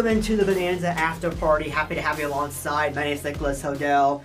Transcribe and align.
welcome 0.00 0.16
into 0.16 0.34
the 0.34 0.50
Bonanza 0.50 0.88
after 0.88 1.30
party. 1.30 1.68
Happy 1.68 1.94
to 1.94 2.00
have 2.00 2.18
you 2.18 2.26
alongside. 2.26 2.94
My 2.94 3.04
name 3.04 3.12
is 3.12 3.22
Nicholas 3.22 3.62
Hodel. 3.62 4.22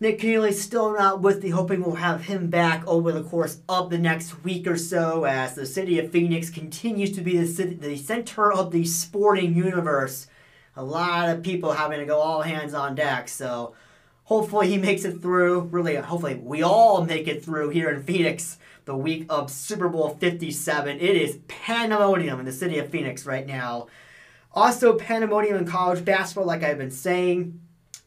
Nick 0.00 0.20
Keeley 0.20 0.52
still 0.52 0.94
not 0.94 1.20
with 1.20 1.42
me, 1.42 1.50
hoping 1.50 1.82
we'll 1.82 1.96
have 1.96 2.24
him 2.24 2.48
back 2.48 2.82
over 2.86 3.12
the 3.12 3.22
course 3.22 3.60
of 3.68 3.90
the 3.90 3.98
next 3.98 4.42
week 4.42 4.66
or 4.66 4.78
so 4.78 5.24
as 5.24 5.54
the 5.54 5.66
city 5.66 5.98
of 5.98 6.10
Phoenix 6.10 6.48
continues 6.48 7.12
to 7.12 7.20
be 7.20 7.36
the, 7.36 7.46
city, 7.46 7.74
the 7.74 7.98
center 7.98 8.50
of 8.50 8.70
the 8.70 8.86
sporting 8.86 9.54
universe. 9.54 10.28
A 10.76 10.82
lot 10.82 11.28
of 11.28 11.42
people 11.42 11.72
having 11.72 12.00
to 12.00 12.06
go 12.06 12.20
all 12.20 12.40
hands 12.40 12.72
on 12.72 12.94
deck, 12.94 13.28
so 13.28 13.74
hopefully 14.24 14.70
he 14.70 14.78
makes 14.78 15.04
it 15.04 15.20
through. 15.20 15.60
Really, 15.60 15.96
hopefully 15.96 16.36
we 16.36 16.62
all 16.62 17.04
make 17.04 17.28
it 17.28 17.44
through 17.44 17.68
here 17.68 17.90
in 17.90 18.02
Phoenix 18.02 18.56
the 18.86 18.96
week 18.96 19.26
of 19.28 19.50
Super 19.50 19.90
Bowl 19.90 20.16
57. 20.18 20.96
It 20.96 21.02
is 21.02 21.40
pandemonium 21.48 22.40
in 22.40 22.46
the 22.46 22.50
city 22.52 22.78
of 22.78 22.88
Phoenix 22.88 23.26
right 23.26 23.46
now. 23.46 23.88
Also, 24.60 24.98
pandemonium 24.98 25.56
in 25.56 25.64
college 25.64 26.04
basketball, 26.04 26.44
like 26.44 26.64
I've 26.64 26.78
been 26.78 26.90
saying. 26.90 27.60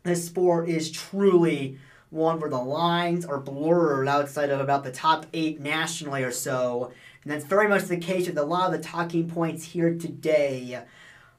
This 0.03 0.25
sport 0.25 0.67
is 0.67 0.91
truly 0.91 1.79
one 2.09 2.41
where 2.41 2.49
the 2.49 2.57
lines 2.57 3.23
are 3.23 3.39
blurred 3.39 4.09
outside 4.09 4.49
of 4.49 4.59
about 4.59 4.83
the 4.83 4.91
top 4.91 5.25
eight 5.31 5.61
nationally 5.61 6.23
or 6.25 6.31
so. 6.33 6.91
And 7.23 7.31
that's 7.31 7.45
very 7.45 7.69
much 7.69 7.83
the 7.83 7.95
case 7.95 8.27
with 8.27 8.37
a 8.37 8.43
lot 8.43 8.65
of 8.65 8.73
the 8.73 8.85
talking 8.85 9.29
points 9.29 9.63
here 9.63 9.95
today. 9.95 10.83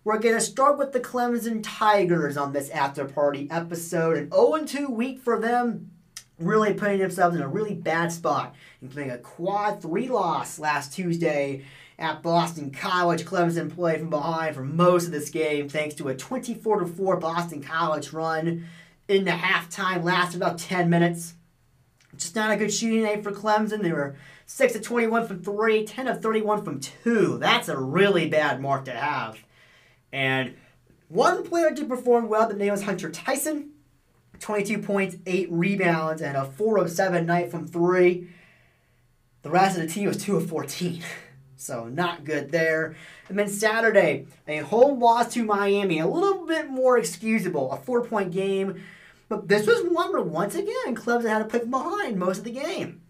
We're 0.02 0.18
going 0.18 0.36
to 0.36 0.40
start 0.40 0.78
with 0.78 0.92
the 0.92 1.00
Clemson 1.00 1.60
Tigers 1.62 2.38
on 2.38 2.54
this 2.54 2.70
after 2.70 3.04
party 3.04 3.48
episode. 3.50 4.16
An 4.16 4.30
0 4.30 4.64
2 4.64 4.88
week 4.88 5.20
for 5.20 5.38
them, 5.38 5.90
really 6.38 6.72
putting 6.72 7.00
themselves 7.00 7.36
in 7.36 7.42
a 7.42 7.48
really 7.48 7.74
bad 7.74 8.12
spot, 8.12 8.54
including 8.80 9.10
a 9.10 9.18
quad 9.18 9.82
three 9.82 10.08
loss 10.08 10.58
last 10.58 10.94
Tuesday 10.94 11.66
at 12.02 12.22
Boston 12.22 12.72
College. 12.72 13.24
Clemson 13.24 13.72
played 13.72 14.00
from 14.00 14.10
behind 14.10 14.56
for 14.56 14.64
most 14.64 15.06
of 15.06 15.12
this 15.12 15.30
game 15.30 15.68
thanks 15.68 15.94
to 15.94 16.08
a 16.08 16.16
24 16.16 16.84
4 16.84 17.16
Boston 17.16 17.62
College 17.62 18.12
run 18.12 18.66
in 19.08 19.24
the 19.24 19.30
halftime, 19.30 20.02
lasted 20.02 20.36
about 20.36 20.58
10 20.58 20.90
minutes. 20.90 21.34
Just 22.16 22.34
not 22.34 22.50
a 22.50 22.56
good 22.56 22.72
shooting 22.72 23.04
night 23.04 23.22
for 23.22 23.32
Clemson. 23.32 23.82
They 23.82 23.92
were 23.92 24.16
6 24.46 24.74
of 24.74 24.82
21 24.82 25.26
from 25.26 25.42
3, 25.42 25.84
10 25.86 26.08
of 26.08 26.20
31 26.20 26.64
from 26.64 26.80
2. 26.80 27.38
That's 27.38 27.68
a 27.68 27.78
really 27.78 28.28
bad 28.28 28.60
mark 28.60 28.84
to 28.86 28.92
have. 28.92 29.38
And 30.12 30.54
one 31.08 31.44
player 31.44 31.70
did 31.70 31.88
perform 31.88 32.28
well. 32.28 32.48
The 32.48 32.54
name 32.54 32.72
was 32.72 32.82
Hunter 32.82 33.10
Tyson. 33.10 33.70
22 34.40 34.78
points, 34.80 35.16
8 35.24 35.48
rebounds, 35.52 36.20
and 36.20 36.36
a 36.36 36.44
4 36.44 36.78
of 36.78 36.90
7 36.90 37.24
night 37.24 37.50
from 37.50 37.66
3. 37.66 38.28
The 39.42 39.50
rest 39.50 39.78
of 39.78 39.82
the 39.82 39.88
team 39.88 40.08
was 40.08 40.16
2 40.16 40.36
of 40.36 40.48
14. 40.48 41.02
So 41.62 41.88
not 41.88 42.24
good 42.24 42.50
there. 42.50 42.96
And 43.28 43.38
then 43.38 43.48
Saturday, 43.48 44.26
a 44.48 44.58
home 44.58 44.98
loss 44.98 45.32
to 45.34 45.44
Miami, 45.44 46.00
a 46.00 46.06
little 46.06 46.44
bit 46.44 46.68
more 46.68 46.98
excusable, 46.98 47.70
a 47.70 47.76
four 47.76 48.04
point 48.04 48.32
game. 48.32 48.82
But 49.28 49.46
this 49.46 49.66
was 49.66 49.84
one 49.84 50.12
where 50.12 50.22
once 50.22 50.56
again 50.56 50.96
Clemson 50.96 51.28
had 51.28 51.38
to 51.38 51.44
play 51.44 51.64
behind 51.64 52.18
most 52.18 52.38
of 52.38 52.44
the 52.44 52.50
game. 52.50 53.00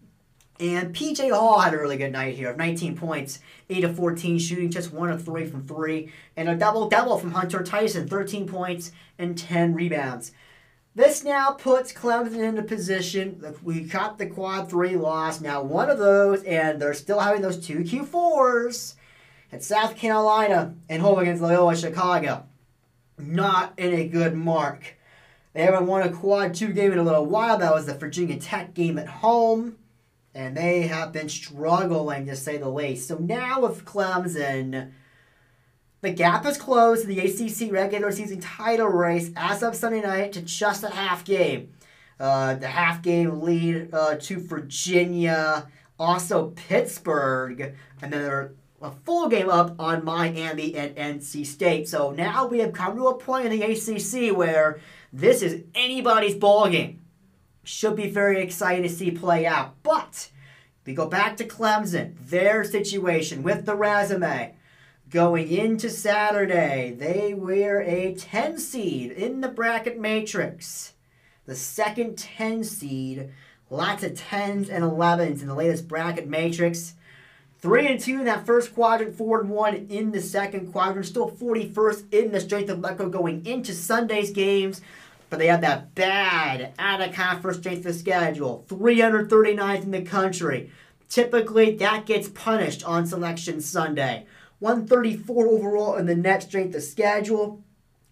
And 0.59 0.95
PJ 0.95 1.31
Hall 1.31 1.59
had 1.59 1.73
a 1.73 1.79
really 1.79 1.97
good 1.97 2.11
night 2.11 2.35
here 2.35 2.51
of 2.51 2.57
19 2.57 2.95
points, 2.95 3.39
8 3.71 3.85
of 3.85 3.95
14 3.95 4.37
shooting, 4.37 4.69
just 4.69 4.93
1 4.93 5.09
of 5.09 5.25
3 5.25 5.47
from 5.47 5.63
3, 5.63 6.11
and 6.37 6.47
a 6.47 6.55
double 6.55 6.87
double 6.87 7.17
from 7.17 7.31
Hunter 7.31 7.63
Tyson, 7.63 8.07
13 8.07 8.47
points 8.47 8.91
and 9.17 9.35
10 9.35 9.73
rebounds. 9.73 10.31
This 10.95 11.23
now 11.23 11.51
puts 11.51 11.91
Clemson 11.91 12.47
in 12.47 12.57
a 12.59 12.63
position. 12.63 13.43
We 13.63 13.81
got 13.81 14.19
the 14.19 14.27
quad 14.27 14.69
three 14.69 14.95
loss. 14.95 15.41
Now 15.41 15.63
one 15.63 15.89
of 15.89 15.97
those, 15.97 16.43
and 16.43 16.79
they're 16.79 16.93
still 16.93 17.19
having 17.19 17.41
those 17.41 17.65
two 17.65 17.79
Q4s 17.79 18.93
at 19.51 19.63
South 19.63 19.95
Carolina 19.95 20.75
and 20.87 21.01
home 21.01 21.17
against 21.17 21.41
Loyola 21.41 21.75
Chicago. 21.75 22.45
Not 23.17 23.73
in 23.77 23.91
a 23.93 24.07
good 24.07 24.35
mark. 24.35 24.95
They 25.53 25.63
haven't 25.63 25.87
won 25.87 26.03
a 26.03 26.11
quad 26.11 26.53
two 26.53 26.71
game 26.73 26.91
in 26.91 26.99
a 26.99 27.03
little 27.03 27.25
while. 27.25 27.57
That 27.57 27.73
was 27.73 27.87
the 27.87 27.95
Virginia 27.95 28.39
Tech 28.39 28.75
game 28.75 28.99
at 28.99 29.07
home. 29.07 29.77
And 30.35 30.55
they 30.55 30.83
have 30.83 31.11
been 31.11 31.29
struggling 31.29 32.27
to 32.27 32.35
say 32.35 32.57
the 32.57 32.69
least. 32.69 33.07
So 33.07 33.17
now 33.17 33.61
with 33.61 33.85
Clemson 33.85 34.91
the 36.03 36.11
gap 36.11 36.45
is 36.45 36.57
closed 36.57 37.03
to 37.03 37.07
the 37.07 37.19
ACC 37.19 37.71
regular 37.71 38.11
season 38.11 38.41
title 38.41 38.87
race 38.87 39.31
as 39.37 39.63
of 39.63 39.73
Sunday 39.73 40.01
night 40.01 40.33
to 40.33 40.41
just 40.41 40.83
a 40.83 40.89
half 40.89 41.23
game. 41.23 41.71
Uh, 42.19 42.55
the 42.55 42.67
half 42.67 43.01
game 43.01 43.39
lead 43.39 43.87
uh, 43.93 44.15
to 44.15 44.37
Virginia, 44.37 45.65
also 45.97 46.49
Pittsburgh, 46.49 47.73
and 48.01 48.11
then 48.11 48.21
they're 48.21 48.51
a 48.81 48.91
full 48.91 49.29
game 49.29 49.49
up 49.49 49.75
on 49.79 50.03
Miami 50.03 50.75
and 50.75 50.93
NC 50.97 51.45
State. 51.45 51.87
So 51.87 52.11
now 52.11 52.47
we 52.47 52.59
have 52.59 52.73
come 52.73 52.97
to 52.97 53.07
a 53.07 53.17
point 53.17 53.45
in 53.45 53.57
the 53.57 53.63
ACC 53.63 54.35
where 54.35 54.81
this 55.13 55.41
is 55.41 55.63
anybody's 55.73 56.35
ball 56.35 56.69
game. 56.69 56.99
Should 57.63 57.95
be 57.95 58.09
very 58.09 58.41
exciting 58.41 58.83
to 58.83 58.89
see 58.89 59.09
play 59.09 59.45
out. 59.45 59.81
But 59.83 60.29
we 60.85 60.93
go 60.93 61.07
back 61.07 61.37
to 61.37 61.45
Clemson, 61.45 62.15
their 62.19 62.65
situation 62.65 63.41
with 63.41 63.65
the 63.65 63.75
resume 63.75 64.53
Going 65.13 65.47
into 65.47 65.91
Saturday, 65.91 66.95
they 66.97 67.35
were 67.35 67.83
a 67.83 68.15
10 68.15 68.57
seed 68.57 69.11
in 69.11 69.41
the 69.41 69.47
bracket 69.47 69.99
matrix. 69.99 70.93
The 71.45 71.55
second 71.55 72.17
10 72.17 72.63
seed, 72.63 73.29
lots 73.69 74.01
of 74.01 74.13
10s 74.13 74.71
and 74.71 74.83
11s 74.83 75.41
in 75.41 75.47
the 75.47 75.53
latest 75.53 75.87
bracket 75.87 76.27
matrix. 76.27 76.95
3 77.59 77.89
and 77.89 77.99
2 77.99 78.21
in 78.21 78.25
that 78.25 78.47
first 78.47 78.73
quadrant, 78.73 79.15
4 79.15 79.41
and 79.41 79.51
1 79.51 79.75
in 79.87 80.11
the 80.13 80.19
second 80.19 80.71
quadrant. 80.71 81.05
Still 81.05 81.29
41st 81.29 82.11
in 82.11 82.31
the 82.31 82.41
strength 82.41 82.71
of 82.71 82.83
record 82.83 83.11
going 83.11 83.45
into 83.45 83.75
Sunday's 83.75 84.31
games. 84.31 84.81
But 85.29 85.37
they 85.37 85.45
have 85.45 85.61
that 85.61 85.93
bad 85.93 86.73
out 86.79 87.01
of 87.01 87.13
conference 87.13 87.59
strength 87.59 87.85
of 87.85 87.93
schedule. 87.93 88.65
339th 88.67 89.83
in 89.83 89.91
the 89.91 90.01
country. 90.01 90.71
Typically, 91.07 91.75
that 91.75 92.07
gets 92.07 92.29
punished 92.29 92.83
on 92.83 93.05
Selection 93.05 93.61
Sunday. 93.61 94.25
134 94.63 95.47
overall 95.47 95.95
in 95.97 96.05
the 96.05 96.15
next 96.15 96.45
strength 96.45 96.73
of 96.73 96.81
schedule. 96.81 97.61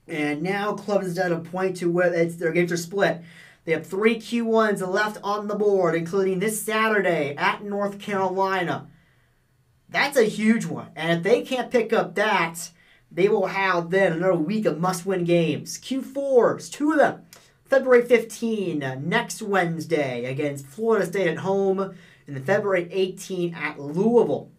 And 0.06 0.42
now 0.42 0.74
clubs 0.74 1.08
is 1.08 1.18
at 1.18 1.32
a 1.32 1.40
point 1.40 1.78
to 1.78 1.90
where 1.90 2.14
it's, 2.14 2.36
their 2.36 2.52
games 2.52 2.74
are 2.74 2.78
split. 2.78 3.22
They 3.64 3.72
have 3.72 3.88
three 3.88 4.18
Q1s 4.18 4.86
left 4.86 5.18
on 5.24 5.48
the 5.48 5.56
board, 5.56 5.96
including 5.96 6.40
this 6.40 6.62
Saturday 6.62 7.36
at 7.38 7.64
North 7.64 8.00
Carolina. 8.00 8.90
That's 9.88 10.18
a 10.18 10.24
huge 10.24 10.66
one. 10.66 10.90
And 10.94 11.20
if 11.20 11.24
they 11.24 11.42
can't 11.42 11.72
pick 11.72 11.94
up 11.94 12.16
that, 12.16 12.72
they 13.10 13.30
will 13.30 13.48
have 13.48 13.90
then 13.90 14.12
another 14.12 14.36
week 14.36 14.66
of 14.66 14.78
must 14.78 15.06
win 15.06 15.24
games. 15.24 15.78
Q4s, 15.78 16.70
two 16.70 16.92
of 16.92 16.98
them. 16.98 17.22
February 17.66 18.04
15, 18.04 18.84
uh, 18.84 18.96
next 19.02 19.42
Wednesday 19.42 20.26
against 20.26 20.66
Florida 20.66 21.06
State 21.06 21.28
at 21.28 21.38
home, 21.38 21.80
and 21.80 22.36
then 22.36 22.44
February 22.44 22.90
18 22.92 23.56
at 23.56 23.80
Louisville. 23.80 24.52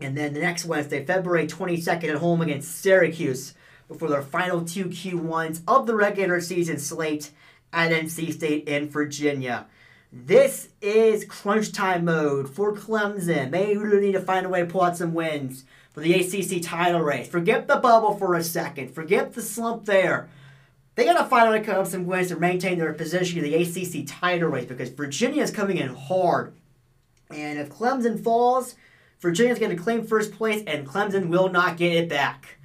And 0.00 0.16
then 0.16 0.34
the 0.34 0.40
next 0.40 0.64
Wednesday, 0.64 1.04
February 1.04 1.46
22nd, 1.46 2.04
at 2.04 2.16
home 2.16 2.42
against 2.42 2.80
Syracuse 2.80 3.54
before 3.88 4.08
their 4.08 4.22
final 4.22 4.64
two 4.64 4.86
Q1s 4.86 5.62
of 5.66 5.86
the 5.86 5.94
regular 5.94 6.40
season 6.40 6.78
slate 6.78 7.30
at 7.72 7.92
NC 7.92 8.32
State 8.32 8.68
in 8.68 8.88
Virginia. 8.88 9.66
This 10.12 10.68
is 10.80 11.24
crunch 11.24 11.72
time 11.72 12.04
mode 12.04 12.48
for 12.48 12.74
Clemson. 12.74 13.50
They 13.50 13.76
really 13.76 14.06
need 14.06 14.12
to 14.12 14.20
find 14.20 14.46
a 14.46 14.48
way 14.48 14.60
to 14.60 14.66
pull 14.66 14.82
out 14.82 14.96
some 14.96 15.14
wins 15.14 15.64
for 15.92 16.00
the 16.00 16.14
ACC 16.14 16.62
title 16.62 17.00
race. 17.00 17.28
Forget 17.28 17.68
the 17.68 17.76
bubble 17.76 18.16
for 18.16 18.34
a 18.34 18.42
second. 18.42 18.94
Forget 18.94 19.32
the 19.32 19.42
slump 19.42 19.86
there. 19.86 20.28
They 20.94 21.04
got 21.04 21.20
to 21.20 21.28
find 21.28 21.48
a 21.48 21.50
way 21.52 21.58
to 21.58 21.64
come 21.64 21.80
up 21.80 21.86
some 21.86 22.06
wins 22.06 22.28
to 22.28 22.36
maintain 22.36 22.78
their 22.78 22.92
position 22.94 23.44
in 23.44 23.44
the 23.44 23.54
ACC 23.54 24.06
title 24.06 24.48
race 24.48 24.66
because 24.66 24.88
Virginia 24.88 25.42
is 25.42 25.50
coming 25.50 25.76
in 25.76 25.94
hard. 25.94 26.54
And 27.30 27.58
if 27.58 27.68
Clemson 27.68 28.22
falls, 28.22 28.74
Virginia's 29.20 29.58
going 29.58 29.74
to 29.74 29.82
claim 29.82 30.04
first 30.04 30.32
place, 30.32 30.62
and 30.66 30.86
Clemson 30.86 31.28
will 31.28 31.48
not 31.48 31.76
get 31.76 31.92
it 31.92 32.08
back. 32.08 32.58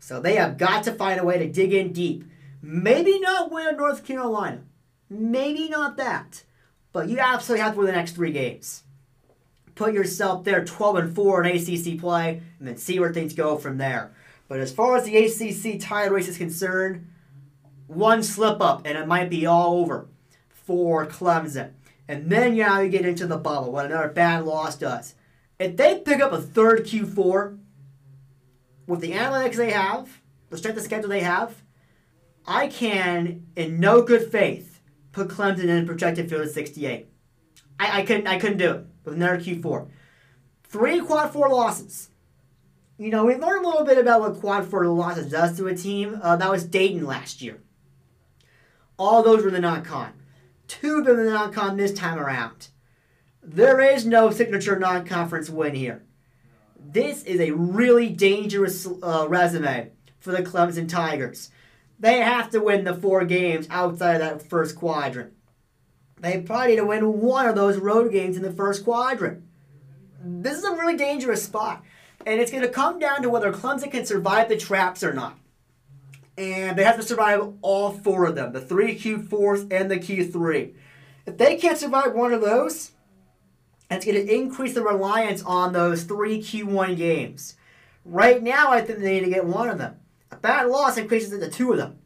So 0.00 0.20
they 0.20 0.36
have 0.36 0.58
got 0.58 0.84
to 0.84 0.92
find 0.92 1.20
a 1.20 1.24
way 1.24 1.38
to 1.38 1.48
dig 1.48 1.72
in 1.72 1.92
deep. 1.92 2.24
Maybe 2.62 3.20
not 3.20 3.50
win 3.50 3.76
North 3.76 4.04
Carolina. 4.04 4.62
Maybe 5.10 5.68
not 5.68 5.96
that. 5.96 6.44
But 6.92 7.08
you 7.08 7.18
absolutely 7.18 7.62
have 7.62 7.74
to 7.74 7.78
win 7.78 7.86
the 7.86 7.92
next 7.92 8.12
three 8.12 8.32
games. 8.32 8.84
Put 9.74 9.92
yourself 9.92 10.44
there 10.44 10.64
12 10.64 10.96
and 10.96 11.14
4 11.14 11.44
in 11.44 11.56
ACC 11.56 12.00
play, 12.00 12.42
and 12.58 12.66
then 12.66 12.76
see 12.76 12.98
where 12.98 13.12
things 13.12 13.34
go 13.34 13.56
from 13.56 13.78
there. 13.78 14.12
But 14.48 14.60
as 14.60 14.72
far 14.72 14.96
as 14.96 15.04
the 15.04 15.16
ACC 15.16 15.78
title 15.78 16.14
race 16.14 16.26
is 16.26 16.38
concerned, 16.38 17.06
one 17.86 18.22
slip 18.22 18.60
up 18.60 18.82
and 18.84 18.96
it 18.96 19.06
might 19.06 19.30
be 19.30 19.46
all 19.46 19.80
over 19.80 20.08
for 20.48 21.06
Clemson. 21.06 21.72
And 22.06 22.30
then 22.30 22.56
you 22.56 22.64
now 22.64 22.80
you 22.80 22.88
get 22.88 23.04
into 23.04 23.26
the 23.26 23.36
bubble, 23.36 23.72
what 23.72 23.86
another 23.86 24.08
bad 24.08 24.44
loss 24.44 24.76
does. 24.76 25.14
If 25.58 25.76
they 25.76 25.98
pick 25.98 26.20
up 26.20 26.32
a 26.32 26.40
third 26.40 26.84
Q4 26.84 27.58
with 28.86 29.00
the 29.00 29.12
analytics 29.12 29.56
they 29.56 29.72
have, 29.72 30.20
the 30.50 30.56
strength 30.56 30.78
of 30.78 30.84
schedule 30.84 31.08
they 31.08 31.20
have, 31.20 31.62
I 32.46 32.68
can, 32.68 33.46
in 33.56 33.80
no 33.80 34.02
good 34.02 34.30
faith, 34.30 34.80
put 35.12 35.28
Clemson 35.28 35.64
in 35.64 35.82
a 35.82 35.86
projected 35.86 36.30
field 36.30 36.42
of 36.42 36.50
68. 36.50 37.08
I, 37.80 38.00
I 38.00 38.04
couldn't 38.04 38.26
I 38.26 38.38
couldn't 38.38 38.58
do 38.58 38.70
it 38.72 38.86
with 39.04 39.14
another 39.14 39.38
Q4. 39.38 39.88
Three 40.64 41.00
quad 41.00 41.32
four 41.32 41.48
losses. 41.48 42.10
you 42.98 43.10
know, 43.10 43.24
we 43.24 43.34
learned 43.34 43.64
a 43.64 43.68
little 43.68 43.84
bit 43.84 43.98
about 43.98 44.20
what 44.20 44.40
quad 44.40 44.66
four 44.66 44.86
losses 44.86 45.30
does 45.30 45.56
to 45.56 45.66
a 45.66 45.74
team. 45.74 46.18
Uh, 46.22 46.36
that 46.36 46.50
was 46.50 46.64
Dayton 46.64 47.06
last 47.06 47.42
year. 47.42 47.60
All 48.98 49.22
those 49.22 49.44
were 49.44 49.50
the 49.50 49.60
non-con. 49.60 50.12
Two 50.66 50.98
of 50.98 51.04
them 51.04 51.20
in 51.20 51.26
the 51.26 51.32
non-con 51.32 51.76
this 51.76 51.92
time 51.92 52.18
around. 52.18 52.68
There 53.42 53.80
is 53.80 54.04
no 54.04 54.30
signature 54.30 54.78
non-conference 54.78 55.48
win 55.48 55.74
here. 55.74 56.02
This 56.78 57.22
is 57.24 57.40
a 57.40 57.52
really 57.52 58.08
dangerous 58.08 58.86
uh, 58.86 59.26
resume 59.28 59.92
for 60.18 60.32
the 60.32 60.42
Clemson 60.42 60.88
Tigers. 60.88 61.50
They 61.98 62.18
have 62.18 62.50
to 62.50 62.60
win 62.60 62.84
the 62.84 62.94
four 62.94 63.24
games 63.24 63.66
outside 63.70 64.20
of 64.20 64.20
that 64.20 64.48
first 64.48 64.76
quadrant. 64.76 65.32
They 66.20 66.40
probably 66.40 66.68
need 66.68 66.76
to 66.76 66.86
win 66.86 67.20
one 67.20 67.46
of 67.46 67.54
those 67.54 67.78
road 67.78 68.12
games 68.12 68.36
in 68.36 68.42
the 68.42 68.52
first 68.52 68.84
quadrant. 68.84 69.44
This 70.22 70.58
is 70.58 70.64
a 70.64 70.72
really 70.72 70.96
dangerous 70.96 71.44
spot. 71.44 71.84
And 72.26 72.40
it's 72.40 72.50
going 72.50 72.62
to 72.62 72.68
come 72.68 72.98
down 72.98 73.22
to 73.22 73.30
whether 73.30 73.52
Clemson 73.52 73.90
can 73.90 74.04
survive 74.04 74.48
the 74.48 74.56
traps 74.56 75.02
or 75.04 75.12
not. 75.12 75.38
And 76.36 76.76
they 76.76 76.84
have 76.84 76.96
to 76.96 77.02
survive 77.02 77.52
all 77.62 77.90
four 77.90 78.26
of 78.26 78.34
them 78.34 78.52
the 78.52 78.60
three 78.60 78.98
Q4s 78.98 79.72
and 79.72 79.90
the 79.90 79.98
Q3. 79.98 80.74
If 81.26 81.36
they 81.36 81.56
can't 81.56 81.78
survive 81.78 82.14
one 82.14 82.32
of 82.32 82.40
those, 82.40 82.92
it's 83.90 84.04
going 84.04 84.26
to 84.26 84.34
increase 84.34 84.74
the 84.74 84.82
reliance 84.82 85.42
on 85.42 85.72
those 85.72 86.04
three 86.04 86.40
Q1 86.40 86.96
games. 86.96 87.56
Right 88.04 88.42
now, 88.42 88.70
I 88.70 88.80
think 88.80 88.98
they 88.98 89.14
need 89.14 89.24
to 89.26 89.30
get 89.30 89.44
one 89.44 89.68
of 89.68 89.78
them. 89.78 89.96
A 90.30 90.36
bad 90.36 90.66
loss 90.68 90.98
increases 90.98 91.32
it 91.32 91.40
to 91.40 91.50
two 91.50 91.72
of 91.72 91.78
them. 91.78 91.98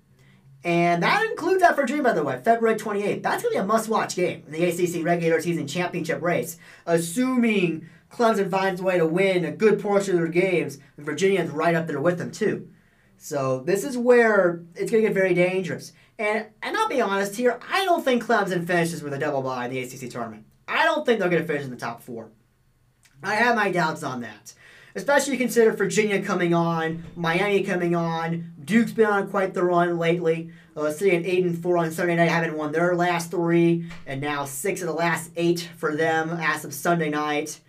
And 0.64 1.02
that 1.02 1.25
includes 1.29 1.61
that 1.61 1.75
for 1.75 1.82
Virginia, 1.82 2.05
by 2.05 2.12
the 2.12 2.23
way, 2.23 2.40
February 2.44 2.79
28th. 2.79 3.23
That's 3.23 3.43
going 3.43 3.55
to 3.55 3.58
be 3.58 3.64
a 3.64 3.67
must 3.67 3.88
watch 3.88 4.14
game 4.14 4.44
in 4.46 4.52
the 4.52 4.64
ACC 4.64 5.05
regular 5.05 5.40
season 5.40 5.67
championship 5.67 6.23
race, 6.23 6.56
assuming 6.87 7.88
Clemson 8.12 8.49
finds 8.49 8.81
a 8.81 8.84
way 8.84 8.96
to 8.99 9.06
win 9.06 9.44
a 9.44 9.50
good 9.50 9.81
portion 9.81 10.14
of 10.14 10.20
their 10.20 10.29
games, 10.29 10.79
and 10.96 11.05
Virginia's 11.05 11.50
right 11.50 11.75
up 11.75 11.88
there 11.88 12.00
with 12.00 12.19
them, 12.19 12.31
too. 12.31 12.69
So 13.17 13.61
this 13.61 13.82
is 13.82 13.99
where 13.99 14.62
it's 14.76 14.90
going 14.90 15.02
to 15.02 15.08
get 15.08 15.14
very 15.14 15.34
dangerous. 15.34 15.93
And, 16.19 16.46
and 16.62 16.76
I'll 16.76 16.88
be 16.88 17.00
honest 17.00 17.34
here, 17.34 17.58
I 17.69 17.84
don't 17.84 18.05
think 18.05 18.25
Clemson 18.25 18.64
finishes 18.64 19.02
with 19.02 19.14
a 19.14 19.19
double 19.19 19.43
bye 19.43 19.64
in 19.67 19.73
the 19.73 19.81
ACC 19.81 20.11
tournament. 20.11 20.44
I 20.66 20.84
don't 20.84 21.04
think 21.04 21.20
they're 21.20 21.28
going 21.28 21.42
to 21.42 21.48
finish 21.48 21.64
in 21.64 21.70
the 21.70 21.76
top 21.76 22.02
four. 22.02 22.30
I 23.22 23.34
have 23.34 23.56
my 23.56 23.70
doubts 23.70 24.02
on 24.02 24.20
that 24.22 24.54
especially 24.94 25.36
consider 25.36 25.72
Virginia 25.72 26.22
coming 26.22 26.54
on, 26.54 27.04
Miami 27.16 27.62
coming 27.62 27.94
on. 27.94 28.52
Duke's 28.64 28.92
been 28.92 29.06
on 29.06 29.28
quite 29.30 29.54
the 29.54 29.64
run 29.64 29.98
lately. 29.98 30.50
Uh, 30.76 30.90
sitting 30.90 31.20
at 31.20 31.26
eight 31.26 31.44
and 31.44 31.60
four 31.60 31.76
on 31.76 31.90
Sunday 31.90 32.16
night, 32.16 32.30
having 32.30 32.56
won 32.56 32.72
their 32.72 32.94
last 32.94 33.30
three, 33.30 33.90
and 34.06 34.20
now 34.20 34.44
six 34.44 34.80
of 34.80 34.86
the 34.86 34.94
last 34.94 35.30
eight 35.36 35.68
for 35.76 35.94
them 35.94 36.30
as 36.30 36.64
of 36.64 36.72
Sunday 36.72 37.10
night. 37.10 37.60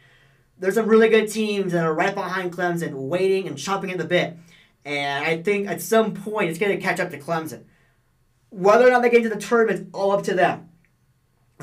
There's 0.57 0.75
some 0.75 0.87
really 0.87 1.09
good 1.09 1.29
teams 1.29 1.73
that 1.73 1.85
are 1.85 1.93
right 1.93 2.15
behind 2.15 2.53
Clemson, 2.53 2.93
waiting 2.93 3.47
and 3.47 3.57
chomping 3.57 3.91
at 3.91 3.97
the 3.97 4.05
bit. 4.05 4.37
And 4.85 5.25
I 5.25 5.41
think 5.41 5.67
at 5.67 5.81
some 5.81 6.13
point 6.13 6.49
it's 6.49 6.59
going 6.59 6.75
to 6.77 6.81
catch 6.81 6.99
up 6.99 7.09
to 7.11 7.19
Clemson. 7.19 7.63
Whether 8.49 8.87
or 8.87 8.91
not 8.91 9.01
they 9.01 9.09
get 9.09 9.23
into 9.23 9.35
the 9.35 9.41
tournament 9.41 9.89
all 9.93 10.11
up 10.11 10.23
to 10.23 10.33
them. 10.33 10.69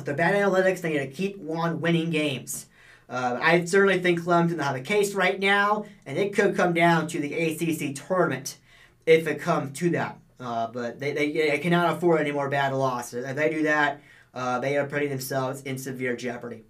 Their 0.05 0.15
bad 0.15 0.35
analytics, 0.35 0.81
they 0.81 0.91
need 0.91 0.99
to 0.99 1.07
keep 1.09 1.41
on 1.49 1.81
winning 1.81 2.11
games. 2.11 2.67
Uh, 3.09 3.39
I 3.43 3.65
certainly 3.65 4.01
think 4.01 4.21
Clemson 4.21 4.57
will 4.57 4.65
have 4.65 4.77
a 4.77 4.81
case 4.81 5.15
right 5.15 5.39
now, 5.39 5.85
and 6.07 6.17
it 6.17 6.33
could 6.33 6.57
come 6.57 6.73
down 6.73 7.09
to 7.09 7.19
the 7.19 7.35
ACC 7.35 7.95
tournament 7.95 8.59
if 9.05 9.27
it 9.27 9.41
comes 9.41 9.77
to 9.81 9.91
that. 9.91 10.19
Uh, 10.39 10.69
but 10.69 11.01
they, 11.01 11.13
they, 11.13 11.33
they, 11.33 11.59
cannot 11.59 11.97
afford 11.97 12.21
any 12.21 12.33
more 12.33 12.49
bad 12.49 12.73
losses. 12.73 13.25
If 13.25 13.37
they 13.37 13.51
do 13.51 13.65
that, 13.65 14.01
uh, 14.33 14.59
they 14.61 14.79
are 14.79 14.87
putting 14.87 15.11
themselves 15.11 15.63
in 15.63 15.77
severe 15.77 16.17
jeopardy. 16.17 16.63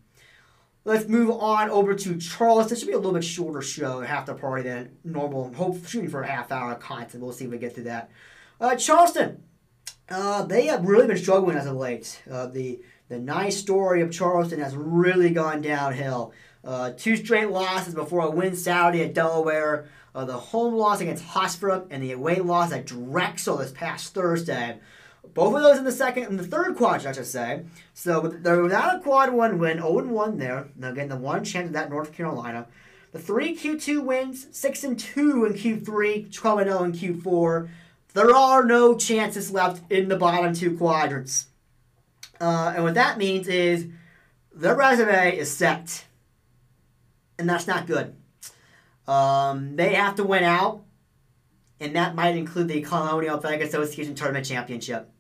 Let's 0.85 1.07
move 1.07 1.31
on 1.31 1.69
over 1.71 1.95
to 1.95 2.17
Charleston. 2.17 2.71
This 2.71 2.81
should 2.81 2.89
be 2.89 2.95
a 2.95 2.97
little 2.97 3.13
bit 3.13 3.23
shorter 3.23 3.61
show, 3.61 4.01
half 4.01 4.27
the 4.27 4.35
party 4.35 4.63
than 4.63 4.97
normal. 5.05 5.53
Hope 5.53 5.87
shooting 5.87 6.09
for 6.09 6.23
a 6.23 6.27
half 6.27 6.51
hour 6.51 6.75
content. 6.75 7.23
We'll 7.23 7.33
see 7.33 7.45
if 7.45 7.51
we 7.51 7.59
get 7.59 7.75
through 7.75 7.85
that. 7.85 8.11
Uh, 8.59 8.75
Charleston, 8.77 9.43
uh, 10.09 10.43
they 10.45 10.67
have 10.67 10.85
really 10.85 11.07
been 11.07 11.19
struggling 11.19 11.57
as 11.57 11.67
of 11.67 11.77
late. 11.77 12.23
Uh, 12.31 12.47
the 12.47 12.81
the 13.11 13.19
nice 13.19 13.57
story 13.57 14.03
of 14.03 14.13
Charleston 14.13 14.61
has 14.61 14.77
really 14.77 15.31
gone 15.31 15.61
downhill. 15.61 16.33
Uh, 16.65 16.93
two 16.97 17.17
straight 17.17 17.51
losses 17.51 17.93
before 17.93 18.21
a 18.21 18.31
win 18.31 18.55
Saturday 18.55 19.03
at 19.03 19.15
Delaware. 19.15 19.89
Uh, 20.15 20.25
the 20.25 20.37
home 20.37 20.75
loss 20.75 21.01
against 21.01 21.25
Hofstra 21.25 21.87
and 21.91 22.05
the 22.05 22.13
away 22.13 22.37
loss 22.37 22.71
at 22.73 22.87
Drexel 22.87 23.57
this 23.57 23.73
past 23.73 24.15
Thursday. 24.15 24.79
Both 25.35 25.57
of 25.57 25.63
those 25.63 25.79
in 25.79 25.85
the 25.85 25.91
second 25.91 26.25
and 26.25 26.39
the 26.39 26.47
third 26.47 26.77
quadrant, 26.77 27.09
I 27.09 27.13
should 27.13 27.27
say. 27.27 27.65
So 27.95 28.21
they're 28.21 28.63
without 28.63 28.97
a 28.97 29.01
quad 29.01 29.33
one 29.33 29.59
win, 29.59 29.79
0 29.79 30.07
1 30.07 30.39
there. 30.39 30.69
Now 30.77 30.93
getting 30.93 31.11
the 31.11 31.17
one 31.17 31.43
chance 31.43 31.67
of 31.67 31.73
that 31.73 31.91
North 31.91 32.13
Carolina. 32.13 32.69
The 33.11 33.19
three 33.19 33.57
Q2 33.57 34.05
wins, 34.05 34.47
6 34.53 34.85
and 34.85 34.99
2 34.99 35.47
in 35.47 35.55
Q3, 35.55 36.33
12 36.33 36.59
and 36.61 36.71
0 36.71 36.85
in 36.85 36.93
Q4. 36.93 37.69
There 38.15 38.35
are 38.35 38.65
no 38.65 38.97
chances 38.97 39.51
left 39.51 39.91
in 39.91 40.09
the 40.09 40.17
bottom 40.17 40.55
two 40.55 40.77
quadrants. 40.77 41.47
Uh, 42.41 42.73
and 42.75 42.85
what 42.85 42.95
that 42.95 43.19
means 43.19 43.49
is 43.49 43.87
their 44.55 44.75
resume 44.75 45.37
is 45.37 45.51
set. 45.51 46.05
And 47.39 47.49
that's 47.49 47.67
not 47.67 47.87
good. 47.87 48.15
Um, 49.07 49.77
they 49.77 49.95
have 49.95 50.15
to 50.17 50.25
win 50.25 50.45
out, 50.45 50.85
and 51.81 51.97
that 51.97 52.15
might 52.15 52.37
include 52.37 52.69
the 52.69 52.81
Colonial 52.83 53.37
Athletic 53.37 53.63
Association 53.63 54.15
Tournament 54.15 54.47
Championship. 54.47 55.11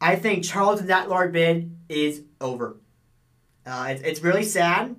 I 0.00 0.16
think 0.16 0.44
Charleston's 0.44 0.90
at 0.90 1.08
large 1.08 1.32
bid 1.32 1.74
is 1.88 2.22
over. 2.40 2.76
Uh, 3.66 3.86
it's, 3.90 4.02
it's 4.02 4.20
really 4.20 4.44
sad 4.44 4.94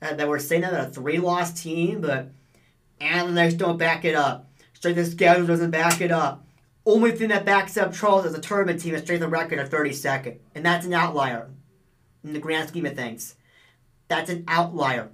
that, 0.00 0.16
that 0.16 0.28
we're 0.28 0.38
saying 0.38 0.62
that 0.62 0.72
a 0.72 0.90
three 0.90 1.18
loss 1.18 1.52
team, 1.52 2.00
but 2.00 2.30
analytics 3.00 3.58
don't 3.58 3.76
back 3.76 4.04
it 4.04 4.14
up. 4.14 4.50
Strength 4.72 4.98
of 4.98 5.06
schedule 5.08 5.46
doesn't 5.46 5.70
back 5.70 6.00
it 6.00 6.10
up. 6.10 6.45
Only 6.86 7.10
thing 7.10 7.28
that 7.30 7.44
backs 7.44 7.76
up 7.76 7.92
Charles 7.92 8.24
as 8.24 8.34
a 8.34 8.40
tournament 8.40 8.80
team 8.80 8.94
is 8.94 9.02
strength 9.02 9.22
of 9.22 9.32
record 9.32 9.58
of 9.58 9.68
32nd. 9.68 10.38
And 10.54 10.64
that's 10.64 10.86
an 10.86 10.94
outlier 10.94 11.50
in 12.22 12.32
the 12.32 12.38
grand 12.38 12.68
scheme 12.68 12.86
of 12.86 12.94
things. 12.94 13.34
That's 14.06 14.30
an 14.30 14.44
outlier. 14.46 15.08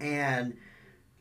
And 0.00 0.56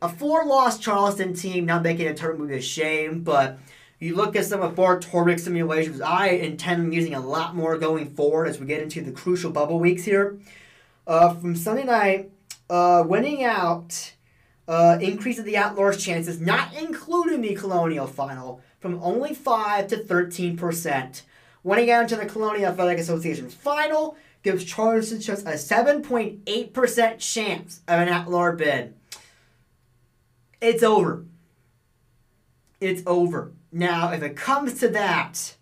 a 0.01 0.09
four 0.09 0.45
loss 0.45 0.77
Charleston 0.77 1.33
team 1.33 1.65
not 1.65 1.81
making 1.81 2.07
a 2.07 2.13
tournament 2.13 2.41
would 2.41 2.49
be 2.49 2.59
a 2.59 2.61
shame, 2.61 3.23
but 3.23 3.57
you 3.99 4.15
look 4.15 4.35
at 4.35 4.45
some 4.45 4.61
of 4.61 4.75
Bart 4.75 5.03
Torvik 5.03 5.39
simulations, 5.39 5.99
I 5.99 6.27
intend 6.27 6.81
on 6.81 6.91
using 6.91 7.15
a 7.15 7.19
lot 7.19 7.55
more 7.55 7.77
going 7.77 8.13
forward 8.13 8.47
as 8.47 8.59
we 8.59 8.67
get 8.67 8.83
into 8.83 9.01
the 9.01 9.11
crucial 9.11 9.51
bubble 9.51 9.79
weeks 9.79 10.03
here. 10.03 10.37
Uh, 11.07 11.33
from 11.33 11.55
Sunday 11.55 11.85
night, 11.85 12.31
uh, 12.69 13.03
winning 13.05 13.43
out 13.43 14.13
uh, 14.67 14.97
increases 15.01 15.45
the 15.45 15.55
at-large 15.55 16.03
chances, 16.03 16.41
not 16.41 16.73
including 16.73 17.41
the 17.41 17.55
Colonial 17.55 18.07
final, 18.07 18.61
from 18.85 19.01
only 19.01 19.33
5 19.33 19.87
to 19.87 19.97
13%. 19.97 21.21
Winning 21.63 21.89
out 21.89 22.03
into 22.03 22.15
the 22.17 22.25
Colonial 22.27 22.67
Athletic 22.67 22.99
Association 22.99 23.49
final 23.49 24.15
gives 24.43 24.63
Charleston 24.63 25.19
just 25.19 25.47
a 25.47 25.53
7.8% 25.53 27.17
chance 27.17 27.81
of 27.87 27.99
an 27.99 28.07
at-large 28.07 28.59
bid. 28.59 28.93
It's 30.61 30.83
over. 30.83 31.25
It's 32.79 33.01
over. 33.07 33.53
Now, 33.71 34.11
if 34.11 34.21
it 34.21 34.37
comes 34.37 34.79
to 34.81 34.89
that, 34.89 35.55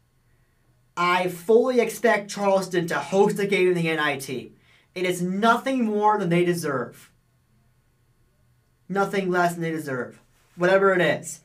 I 0.98 1.30
fully 1.30 1.80
expect 1.80 2.30
Charleston 2.30 2.88
to 2.88 3.00
host 3.00 3.40
a 3.40 3.48
game 3.48 3.70
in 3.70 3.76
the 3.76 3.84
NIT. 3.84 4.52
It 4.96 5.06
is 5.06 5.22
nothing 5.22 5.86
more 5.86 6.20
than 6.20 6.28
they 6.28 6.44
deserve. 6.44 7.10
Nothing 8.90 9.32
less 9.32 9.54
than 9.54 9.62
they 9.62 9.72
deserve. 9.72 10.20
Whatever 10.58 10.94
it 10.94 11.00
is. 11.00 11.40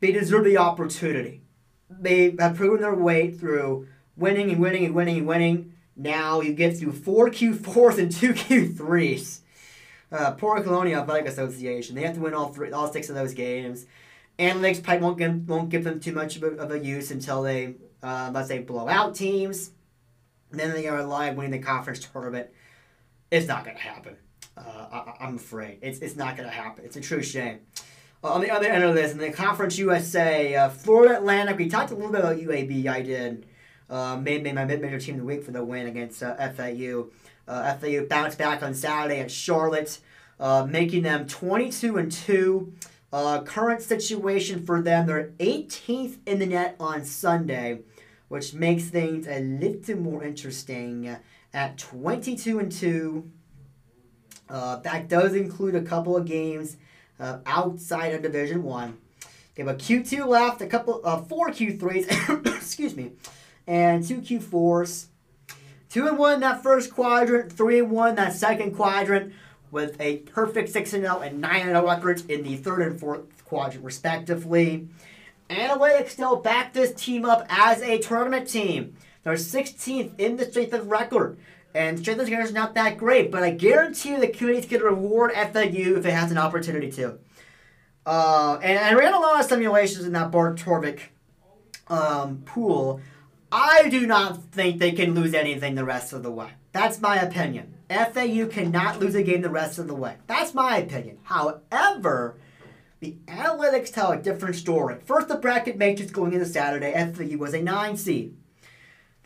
They 0.00 0.12
deserve 0.12 0.44
the 0.44 0.58
opportunity. 0.58 1.42
They 1.88 2.34
have 2.38 2.56
proven 2.56 2.80
their 2.80 2.94
way 2.94 3.30
through 3.30 3.88
winning 4.16 4.50
and 4.50 4.60
winning 4.60 4.84
and 4.84 4.94
winning 4.94 5.18
and 5.18 5.26
winning. 5.26 5.72
Now 5.96 6.40
you 6.40 6.52
get 6.52 6.76
through 6.76 6.92
four 6.92 7.30
Q4s 7.30 7.98
and 7.98 8.12
two 8.12 8.32
Q3s. 8.34 9.40
Uh, 10.12 10.32
poor 10.32 10.60
Colonial 10.62 11.00
Athletic 11.00 11.26
Association. 11.26 11.96
They 11.96 12.02
have 12.02 12.14
to 12.14 12.20
win 12.20 12.34
all 12.34 12.52
three, 12.52 12.70
all 12.70 12.92
six 12.92 13.08
of 13.08 13.14
those 13.14 13.34
games. 13.34 13.86
Analytics 14.38 14.82
probably 14.82 15.02
won't 15.02 15.18
give, 15.18 15.48
won't 15.48 15.68
give 15.70 15.84
them 15.84 15.98
too 15.98 16.12
much 16.12 16.36
of 16.36 16.42
a, 16.42 16.48
of 16.58 16.70
a 16.70 16.78
use 16.78 17.10
until 17.10 17.42
they, 17.42 17.74
uh, 18.02 18.30
let's 18.32 18.48
say, 18.48 18.58
blow 18.58 18.88
out 18.88 19.14
teams. 19.14 19.70
And 20.50 20.60
then 20.60 20.72
they 20.72 20.86
are 20.86 21.02
live 21.02 21.36
winning 21.36 21.52
the 21.52 21.58
conference 21.58 22.00
tournament. 22.00 22.48
It's 23.30 23.48
not 23.48 23.64
going 23.64 23.76
to 23.76 23.82
happen. 23.82 24.16
Uh, 24.56 25.14
I, 25.20 25.26
am 25.26 25.36
afraid. 25.36 25.78
It's, 25.82 25.98
it's 25.98 26.16
not 26.16 26.36
going 26.36 26.48
to 26.48 26.54
happen. 26.54 26.84
It's 26.84 26.96
a 26.96 27.00
true 27.00 27.22
shame. 27.22 27.60
On 28.26 28.40
the 28.40 28.50
other 28.50 28.66
end 28.66 28.82
of 28.82 28.96
this, 28.96 29.12
in 29.12 29.18
the 29.18 29.30
Conference 29.30 29.78
USA, 29.78 30.52
uh, 30.56 30.68
Florida 30.68 31.16
Atlantic, 31.16 31.58
we 31.58 31.68
talked 31.68 31.92
a 31.92 31.94
little 31.94 32.10
bit 32.10 32.20
about 32.20 32.36
UAB. 32.36 32.88
I 32.88 33.00
did. 33.00 33.46
Uh, 33.88 34.16
made, 34.16 34.42
made 34.42 34.56
my 34.56 34.64
mid-major 34.64 34.98
team 34.98 35.14
of 35.14 35.20
the 35.20 35.26
week 35.26 35.44
for 35.44 35.52
the 35.52 35.64
win 35.64 35.86
against 35.86 36.24
uh, 36.24 36.34
FAU. 36.50 37.06
Uh, 37.46 37.76
FAU 37.76 38.04
bounced 38.06 38.36
back 38.36 38.64
on 38.64 38.74
Saturday 38.74 39.20
at 39.20 39.30
Charlotte, 39.30 40.00
uh, 40.40 40.66
making 40.68 41.04
them 41.04 41.28
22 41.28 41.98
and 41.98 42.10
2. 42.10 42.72
Uh, 43.12 43.42
current 43.42 43.80
situation 43.80 44.66
for 44.66 44.82
them, 44.82 45.06
they're 45.06 45.30
18th 45.38 46.18
in 46.26 46.40
the 46.40 46.46
net 46.46 46.74
on 46.80 47.04
Sunday, 47.04 47.82
which 48.26 48.52
makes 48.52 48.86
things 48.86 49.28
a 49.28 49.40
little 49.40 49.98
more 49.98 50.24
interesting 50.24 51.16
at 51.54 51.78
22 51.78 52.58
and 52.58 52.72
2. 52.72 53.30
Uh, 54.48 54.76
that 54.80 55.08
does 55.08 55.34
include 55.34 55.76
a 55.76 55.82
couple 55.82 56.16
of 56.16 56.24
games 56.24 56.76
uh, 57.18 57.38
outside 57.46 58.14
of 58.14 58.22
Division 58.22 58.62
One. 58.62 58.98
They 59.54 59.62
have 59.62 59.74
a 59.74 59.78
Q2 59.78 60.26
left, 60.26 60.60
a 60.60 60.66
couple, 60.66 61.00
uh, 61.04 61.22
four 61.22 61.48
Q3s, 61.48 62.46
excuse 62.56 62.94
me, 62.94 63.12
and 63.66 64.06
two 64.06 64.20
Q4s. 64.20 65.06
Two 65.88 66.08
and 66.08 66.18
one 66.18 66.34
in 66.34 66.40
that 66.40 66.62
first 66.62 66.92
quadrant, 66.92 67.50
three 67.52 67.78
and 67.78 67.90
one 67.90 68.10
in 68.10 68.14
that 68.16 68.34
second 68.34 68.74
quadrant, 68.74 69.32
with 69.70 69.98
a 70.00 70.18
perfect 70.18 70.68
six 70.68 70.92
and 70.92 71.04
zero 71.04 71.20
and 71.20 71.40
nine 71.40 71.62
and 71.62 71.70
zero 71.70 71.86
records 71.86 72.24
in 72.26 72.42
the 72.42 72.56
third 72.56 72.82
and 72.82 73.00
fourth 73.00 73.44
quadrant, 73.44 73.84
respectively. 73.84 74.88
Analytics 75.48 76.10
still 76.10 76.36
back 76.36 76.72
this 76.72 76.92
team 76.92 77.24
up 77.24 77.46
as 77.48 77.80
a 77.82 77.98
tournament 77.98 78.48
team. 78.48 78.96
They're 79.22 79.34
16th 79.34 80.18
in 80.18 80.36
the 80.36 80.44
strength 80.44 80.72
of 80.72 80.88
record. 80.88 81.38
And 81.76 81.98
strength 81.98 82.22
of 82.22 82.30
record 82.30 82.44
is 82.44 82.54
not 82.54 82.74
that 82.74 82.96
great, 82.96 83.30
but 83.30 83.42
I 83.42 83.50
guarantee 83.50 84.10
you 84.10 84.20
the 84.20 84.28
going 84.28 84.62
to 84.62 84.78
reward 84.78 85.32
FAU 85.32 85.98
if 85.98 86.06
it 86.06 86.10
has 86.10 86.30
an 86.30 86.38
opportunity 86.38 86.90
to. 86.92 87.18
Uh, 88.06 88.58
and 88.62 88.78
I 88.78 88.94
ran 88.94 89.12
a 89.12 89.18
lot 89.18 89.40
of 89.40 89.46
simulations 89.46 90.06
in 90.06 90.12
that 90.14 90.30
Bart 90.30 90.56
Torvik 90.56 91.00
um, 91.88 92.42
pool. 92.46 93.02
I 93.52 93.88
do 93.90 94.06
not 94.06 94.42
think 94.44 94.78
they 94.78 94.92
can 94.92 95.14
lose 95.14 95.34
anything 95.34 95.74
the 95.74 95.84
rest 95.84 96.14
of 96.14 96.22
the 96.22 96.30
way. 96.30 96.50
That's 96.72 97.00
my 97.00 97.16
opinion. 97.16 97.74
FAU 97.90 98.46
cannot 98.46 98.98
lose 98.98 99.14
a 99.14 99.22
game 99.22 99.42
the 99.42 99.50
rest 99.50 99.78
of 99.78 99.86
the 99.86 99.94
way. 99.94 100.16
That's 100.26 100.54
my 100.54 100.78
opinion. 100.78 101.18
However, 101.24 102.36
the 103.00 103.16
analytics 103.26 103.92
tell 103.92 104.12
a 104.12 104.16
different 104.16 104.56
story. 104.56 104.96
First, 105.04 105.28
the 105.28 105.36
bracket 105.36 105.76
matrix 105.76 106.10
going 106.10 106.32
into 106.32 106.46
Saturday, 106.46 106.92
FAU 106.92 107.36
was 107.36 107.52
a 107.52 107.60
9 107.60 107.96
seed. 107.98 108.34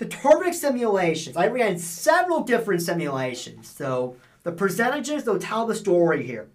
The 0.00 0.06
Torvik 0.06 0.54
simulations, 0.54 1.36
I 1.36 1.48
ran 1.48 1.78
several 1.78 2.40
different 2.40 2.80
simulations. 2.80 3.68
So 3.68 4.16
the 4.44 4.50
percentages, 4.50 5.24
they'll 5.24 5.38
tell 5.38 5.66
the 5.66 5.74
story 5.74 6.24
here. 6.24 6.48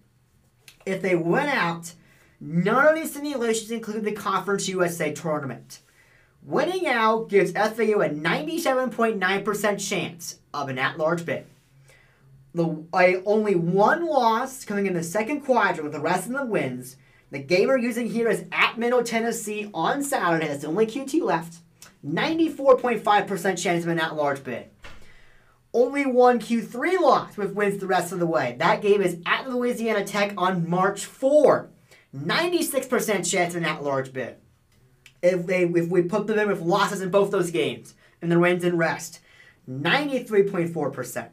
If 0.84 1.00
they 1.00 1.14
went 1.14 1.50
out, 1.50 1.92
none 2.40 2.88
of 2.88 2.96
these 2.96 3.12
simulations 3.12 3.70
include 3.70 4.04
the 4.04 4.10
Conference 4.10 4.66
USA 4.66 5.12
tournament. 5.12 5.78
Winning 6.42 6.88
out 6.88 7.28
gives 7.28 7.52
FAU 7.52 8.00
a 8.00 8.08
97.9% 8.08 9.88
chance 9.88 10.40
of 10.52 10.68
an 10.68 10.80
at-large 10.80 11.24
bid. 11.24 11.46
The 12.52 12.84
only 12.92 13.54
one 13.54 14.06
loss 14.06 14.64
coming 14.64 14.86
in 14.86 14.94
the 14.94 15.04
second 15.04 15.42
quadrant 15.42 15.84
with 15.84 15.92
the 15.92 16.00
rest 16.00 16.26
of 16.26 16.32
the 16.32 16.44
wins. 16.44 16.96
The 17.30 17.38
game 17.38 17.68
we're 17.68 17.78
using 17.78 18.10
here 18.10 18.28
is 18.28 18.44
at 18.50 18.76
Middle 18.76 19.04
Tennessee 19.04 19.70
on 19.72 20.02
Saturday. 20.02 20.48
That's 20.48 20.62
the 20.62 20.66
only 20.66 20.86
Q2 20.86 21.22
left. 21.22 21.58
94.5% 22.06 23.62
chance 23.62 23.84
of 23.84 23.90
an 23.90 23.98
at-large 23.98 24.44
bid. 24.44 24.70
Only 25.74 26.06
one 26.06 26.38
Q3 26.38 27.00
loss 27.00 27.36
with 27.36 27.54
wins 27.54 27.80
the 27.80 27.86
rest 27.86 28.12
of 28.12 28.18
the 28.18 28.26
way. 28.26 28.56
That 28.58 28.80
game 28.80 29.02
is 29.02 29.18
at 29.26 29.50
Louisiana 29.50 30.04
Tech 30.04 30.32
on 30.38 30.68
March 30.68 31.04
4. 31.04 31.68
96% 32.16 33.30
chance 33.30 33.54
of 33.54 33.62
an 33.62 33.68
at-large 33.68 34.12
bid 34.12 34.36
if 35.22 35.46
they 35.46 35.64
if 35.64 35.88
we 35.88 36.02
put 36.02 36.26
them 36.26 36.38
in 36.38 36.48
with 36.48 36.60
losses 36.60 37.00
in 37.00 37.10
both 37.10 37.30
those 37.30 37.50
games 37.50 37.94
and 38.22 38.30
the 38.30 38.38
wins 38.38 38.64
in 38.64 38.76
rest. 38.76 39.20
93.4%. 39.68 41.28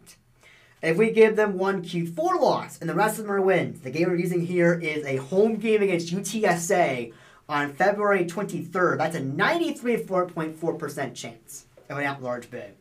If 0.81 0.97
we 0.97 1.11
give 1.11 1.35
them 1.35 1.57
one 1.57 1.83
Q4 1.83 2.41
loss 2.41 2.79
and 2.79 2.89
the 2.89 2.95
rest 2.95 3.19
of 3.19 3.25
them 3.25 3.33
are 3.33 3.41
wins, 3.41 3.81
the 3.81 3.91
game 3.91 4.09
we're 4.09 4.15
using 4.15 4.45
here 4.45 4.73
is 4.73 5.05
a 5.05 5.17
home 5.17 5.55
game 5.55 5.81
against 5.81 6.13
UTSA 6.13 7.13
on 7.47 7.73
February 7.73 8.25
23rd. 8.25 8.97
That's 8.97 9.15
a 9.15 9.21
93.4% 9.21 11.15
chance 11.15 11.65
of 11.89 11.97
an 11.97 12.05
at-large 12.05 12.49
bid. 12.49 12.75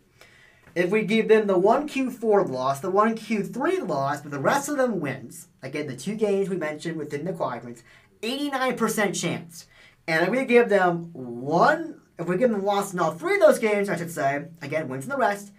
If 0.75 0.91
we 0.91 1.03
give 1.03 1.29
them 1.29 1.47
the 1.47 1.59
one 1.59 1.89
Q4 1.89 2.49
loss, 2.49 2.81
the 2.81 2.91
one 2.91 3.15
Q3 3.15 3.87
loss, 3.87 4.23
but 4.23 4.31
the 4.31 4.39
rest 4.39 4.71
of 4.71 4.79
them 4.79 5.01
wins, 5.01 5.49
again, 5.63 5.87
the 5.87 5.97
two 5.97 6.15
games 6.15 6.49
we 6.49 6.57
mentioned 6.57 6.97
within 6.97 7.27
the 7.27 7.33
quadrants, 7.33 7.83
89% 8.23 9.21
chance. 9.21 9.67
And 10.07 10.25
if 10.25 10.31
we 10.31 10.45
give 10.45 10.69
them 10.69 11.11
one, 11.13 12.01
if 12.19 12.27
we 12.27 12.39
give 12.39 12.51
them 12.51 12.65
loss 12.65 12.93
in 12.93 13.01
all 13.01 13.13
three 13.13 13.35
of 13.35 13.41
those 13.41 13.59
games, 13.59 13.91
I 13.91 13.97
should 13.97 14.11
say, 14.11 14.47
again, 14.63 14.89
wins 14.89 15.05
in 15.05 15.11
the 15.11 15.17
rest, 15.17 15.53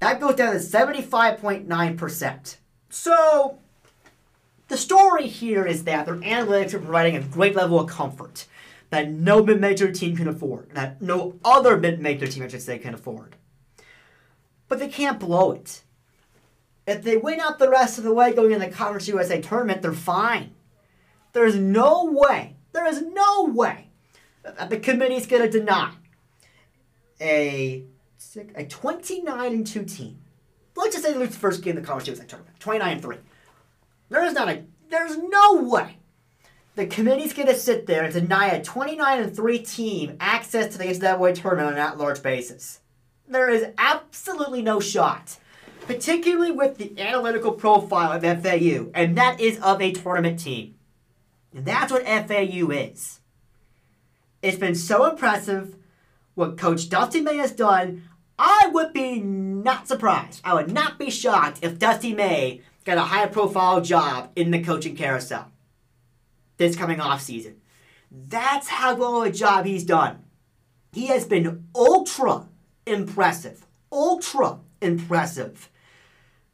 that 0.00 0.20
goes 0.20 0.34
down 0.34 0.54
to 0.54 0.58
75.9%. 0.58 2.56
So, 2.88 3.58
the 4.70 4.78
story 4.78 5.26
here 5.26 5.66
is 5.66 5.84
that 5.84 6.06
their 6.06 6.16
analytics 6.16 6.72
are 6.72 6.78
providing 6.78 7.16
a 7.16 7.20
great 7.20 7.54
level 7.54 7.78
of 7.78 7.90
comfort 7.90 8.46
that 8.88 9.10
no 9.10 9.44
mid-major 9.44 9.92
team 9.92 10.16
can 10.16 10.26
afford, 10.26 10.70
that 10.74 11.02
no 11.02 11.38
other 11.44 11.76
mid-major 11.76 12.26
team, 12.26 12.42
I 12.42 12.48
should 12.48 12.62
say, 12.62 12.78
can 12.78 12.94
afford. 12.94 13.36
But 14.68 14.78
they 14.78 14.88
can't 14.88 15.20
blow 15.20 15.52
it. 15.52 15.82
If 16.86 17.02
they 17.02 17.16
win 17.16 17.40
out 17.40 17.58
the 17.58 17.70
rest 17.70 17.98
of 17.98 18.04
the 18.04 18.14
way 18.14 18.32
going 18.32 18.52
in 18.52 18.60
the 18.60 18.68
Conference 18.68 19.06
USA 19.06 19.40
tournament, 19.40 19.82
they're 19.82 19.92
fine. 19.92 20.54
There's 21.32 21.56
no 21.56 22.04
way 22.04 22.56
there 22.72 22.86
is 22.86 23.02
no 23.02 23.44
way 23.44 23.88
that 24.42 24.70
the 24.70 24.78
committee's 24.78 25.26
going 25.26 25.42
to 25.42 25.50
deny 25.50 25.92
a 27.20 27.84
a 28.54 28.64
29 28.64 29.52
and 29.52 29.66
2 29.66 29.84
team. 29.84 30.18
Let's 30.76 30.94
just 30.94 31.04
say 31.04 31.12
they 31.12 31.18
lose 31.18 31.30
the 31.30 31.36
first 31.36 31.62
game 31.62 31.76
of 31.76 31.82
the 31.82 31.86
college 31.86 32.06
USA 32.06 32.24
tournament, 32.24 32.60
29 32.60 32.92
and 32.92 33.02
3. 33.02 33.16
There 34.10 34.24
is 34.24 34.34
not 34.34 34.48
a 34.48 34.64
there's 34.90 35.16
no 35.16 35.62
way 35.62 36.00
the 36.80 36.86
committee's 36.86 37.32
going 37.32 37.48
to 37.48 37.54
sit 37.54 37.86
there 37.86 38.04
and 38.04 38.12
deny 38.12 38.48
a 38.48 38.62
29 38.62 39.22
and 39.22 39.36
3 39.36 39.58
team 39.60 40.16
access 40.20 40.72
to 40.72 40.78
the 40.78 40.84
NCAA 40.84 41.34
tournament 41.34 41.68
on 41.68 41.72
an 41.74 41.78
at-large 41.78 42.22
basis. 42.22 42.80
There 43.28 43.50
is 43.50 43.66
absolutely 43.76 44.62
no 44.62 44.80
shot, 44.80 45.38
particularly 45.86 46.50
with 46.50 46.78
the 46.78 46.98
analytical 47.00 47.52
profile 47.52 48.12
of 48.12 48.22
FAU, 48.22 48.90
and 48.94 49.16
that 49.16 49.40
is 49.40 49.58
of 49.60 49.82
a 49.82 49.92
tournament 49.92 50.40
team. 50.40 50.74
And 51.54 51.64
that's 51.64 51.92
what 51.92 52.06
FAU 52.06 52.70
is. 52.70 53.20
It's 54.42 54.58
been 54.58 54.74
so 54.74 55.04
impressive 55.10 55.76
what 56.34 56.56
Coach 56.56 56.88
Dusty 56.88 57.20
May 57.20 57.36
has 57.36 57.52
done. 57.52 58.08
I 58.38 58.70
would 58.72 58.92
be 58.92 59.20
not 59.20 59.86
surprised. 59.86 60.40
I 60.44 60.54
would 60.54 60.72
not 60.72 60.98
be 60.98 61.10
shocked 61.10 61.58
if 61.60 61.78
Dusty 61.78 62.14
May 62.14 62.62
got 62.84 62.98
a 62.98 63.02
high 63.02 63.26
profile 63.26 63.80
job 63.80 64.30
in 64.36 64.50
the 64.50 64.62
coaching 64.62 64.96
carousel 64.96 65.50
this 66.60 66.76
coming 66.76 67.00
off 67.00 67.22
season. 67.22 67.56
That's 68.10 68.68
how 68.68 68.94
well 68.94 69.22
a 69.22 69.32
job 69.32 69.64
he's 69.64 69.84
done. 69.84 70.24
He 70.92 71.06
has 71.06 71.24
been 71.24 71.66
ultra 71.74 72.48
impressive. 72.86 73.66
Ultra 73.90 74.58
impressive. 74.80 75.70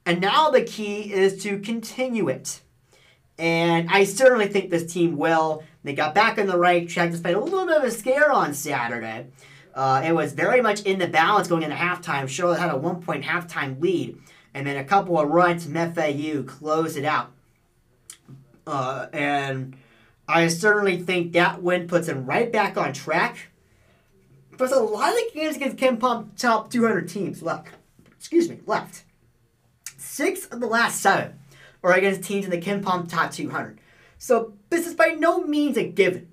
And 0.06 0.20
now 0.20 0.50
the 0.50 0.62
key 0.62 1.12
is 1.12 1.42
to 1.42 1.58
continue 1.58 2.28
it. 2.28 2.60
And 3.38 3.90
I 3.90 4.04
certainly 4.04 4.46
think 4.46 4.70
this 4.70 4.90
team 4.90 5.16
will. 5.16 5.64
They 5.82 5.92
got 5.92 6.14
back 6.14 6.38
on 6.38 6.46
the 6.46 6.58
right 6.58 6.88
track 6.88 7.10
despite 7.10 7.34
a 7.34 7.40
little 7.40 7.66
bit 7.66 7.76
of 7.76 7.84
a 7.84 7.90
scare 7.90 8.30
on 8.30 8.54
Saturday. 8.54 9.26
Uh, 9.74 10.02
it 10.06 10.12
was 10.12 10.32
very 10.32 10.62
much 10.62 10.82
in 10.82 10.98
the 10.98 11.08
balance 11.08 11.48
going 11.48 11.62
into 11.62 11.76
halftime. 11.76 12.28
Charlotte 12.28 12.60
had 12.60 12.70
a 12.70 12.76
one 12.76 13.02
point 13.02 13.24
halftime 13.24 13.80
lead, 13.80 14.18
and 14.56 14.66
then 14.66 14.78
a 14.78 14.84
couple 14.84 15.20
of 15.20 15.28
runs 15.28 15.66
from 15.66 15.74
FAU 15.74 16.42
close 16.46 16.96
it 16.96 17.04
out. 17.04 17.30
Uh, 18.66 19.06
and 19.12 19.76
I 20.26 20.48
certainly 20.48 20.96
think 20.98 21.34
that 21.34 21.62
win 21.62 21.86
puts 21.86 22.06
them 22.06 22.24
right 22.24 22.50
back 22.50 22.78
on 22.78 22.94
track. 22.94 23.50
There's 24.56 24.72
a 24.72 24.80
lot 24.80 25.12
of 25.12 25.34
games 25.34 25.56
against 25.56 25.76
KenPom 25.76 26.38
top 26.38 26.70
200 26.70 27.06
teams 27.06 27.42
left. 27.42 27.68
Excuse 28.18 28.48
me, 28.48 28.60
left. 28.64 29.04
Six 29.98 30.46
of 30.46 30.60
the 30.60 30.66
last 30.66 31.02
seven 31.02 31.38
or 31.82 31.92
against 31.92 32.24
teams 32.24 32.46
in 32.46 32.50
the 32.50 32.60
KenPom 32.60 33.10
Top 33.10 33.30
200. 33.30 33.78
So 34.16 34.54
this 34.70 34.86
is 34.86 34.94
by 34.94 35.08
no 35.08 35.44
means 35.44 35.76
a 35.76 35.86
given. 35.86 36.28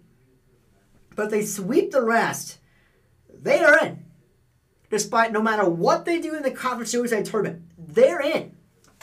But 1.13 1.25
if 1.25 1.31
they 1.31 1.45
sweep 1.45 1.91
the 1.91 2.01
rest, 2.01 2.59
they 3.29 3.59
are 3.59 3.77
in. 3.85 4.05
Despite 4.89 5.33
no 5.33 5.41
matter 5.41 5.67
what 5.69 6.05
they 6.05 6.21
do 6.21 6.35
in 6.35 6.43
the 6.43 6.51
Conference 6.51 6.93
USA 6.93 7.21
tournament, 7.21 7.63
they're 7.93 8.21
in. 8.21 8.55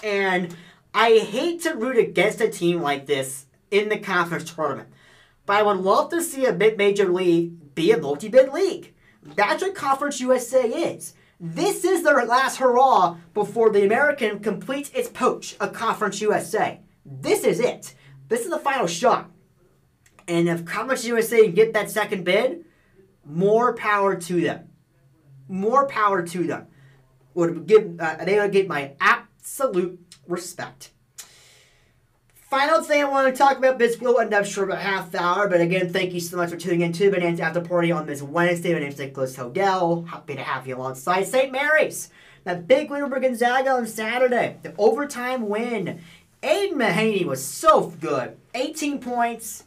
And 0.03 0.55
I 0.95 1.19
hate 1.19 1.63
to 1.63 1.75
root 1.75 1.99
against 1.99 2.41
a 2.41 2.49
team 2.49 2.81
like 2.81 3.07
this 3.07 3.47
in 3.71 3.89
the 3.89 3.99
conference 3.99 4.53
tournament. 4.53 4.89
But 5.47 5.57
I 5.57 5.63
would 5.63 5.79
love 5.79 6.11
to 6.11 6.23
see 6.23 6.47
a 6.47 6.53
mid-major 6.53 7.09
league 7.09 7.75
be 7.75 7.93
a 7.93 7.99
multi-bid 7.99 8.53
league. 8.53 8.95
That's 9.23 9.63
what 9.63 9.75
Conference 9.75 10.21
USA 10.21 10.63
is. 10.63 11.15
This 11.39 11.85
is 11.85 12.03
their 12.03 12.25
last 12.27 12.59
hurrah 12.59 13.17
before 13.33 13.71
the 13.71 13.85
American 13.85 14.41
completes 14.41 14.91
its 14.91 15.09
poach 15.09 15.57
of 15.59 15.73
Conference 15.73 16.21
USA. 16.21 16.81
This 17.05 17.45
is 17.45 17.61
it. 17.61 17.95
This 18.29 18.43
is 18.43 18.51
the 18.51 18.59
final 18.59 18.87
shot. 18.87 19.31
And 20.29 20.49
if 20.49 20.65
Conference 20.65 21.05
USA 21.05 21.45
can 21.45 21.55
get 21.55 21.73
that 21.73 21.91
second 21.91 22.25
bid, 22.25 22.65
more 23.25 23.75
power 23.75 24.17
to 24.17 24.41
them. 24.41 24.69
More 25.49 25.87
power 25.87 26.23
to 26.23 26.47
them. 26.47 26.67
Would 27.35 27.67
give 27.67 28.01
uh, 28.01 28.25
they 28.25 28.39
would 28.39 28.53
get 28.53 28.69
my 28.69 28.93
absolute 29.01 29.99
respect. 30.27 30.91
Final 32.35 32.83
thing 32.83 33.01
I 33.01 33.09
want 33.09 33.33
to 33.33 33.39
talk 33.39 33.59
about, 33.59 33.79
this 33.79 34.01
will 34.01 34.19
end 34.19 34.35
up 34.35 34.45
short 34.45 34.71
of 34.71 34.77
a 34.77 34.81
half 34.81 35.15
hour, 35.15 35.47
but 35.47 35.61
again, 35.61 35.93
thank 35.93 36.13
you 36.13 36.19
so 36.19 36.37
much 36.37 36.51
for 36.51 36.57
tuning 36.57 36.81
in 36.81 36.93
to 36.95 37.09
Bonanza 37.09 37.45
After 37.45 37.61
Party 37.61 37.93
on 37.93 38.07
this 38.07 38.23
Wednesday. 38.23 38.73
My 38.73 38.81
name 38.81 38.89
is 38.89 38.99
Nicholas 38.99 39.37
Hodel. 39.37 40.09
Happy 40.09 40.35
to 40.35 40.43
have 40.43 40.67
you 40.67 40.75
alongside 40.75 41.29
St. 41.29 41.53
Mary's. 41.53 42.11
That 42.43 42.67
big 42.67 42.91
win 42.91 43.03
over 43.03 43.21
Gonzaga 43.21 43.71
on 43.71 43.87
Saturday. 43.87 44.57
The 44.63 44.75
overtime 44.79 45.49
win 45.49 46.01
Aidan 46.43 46.79
Mahaney 46.79 47.25
was 47.25 47.45
so 47.45 47.91
good. 48.01 48.37
18 48.55 48.99
points. 48.99 49.65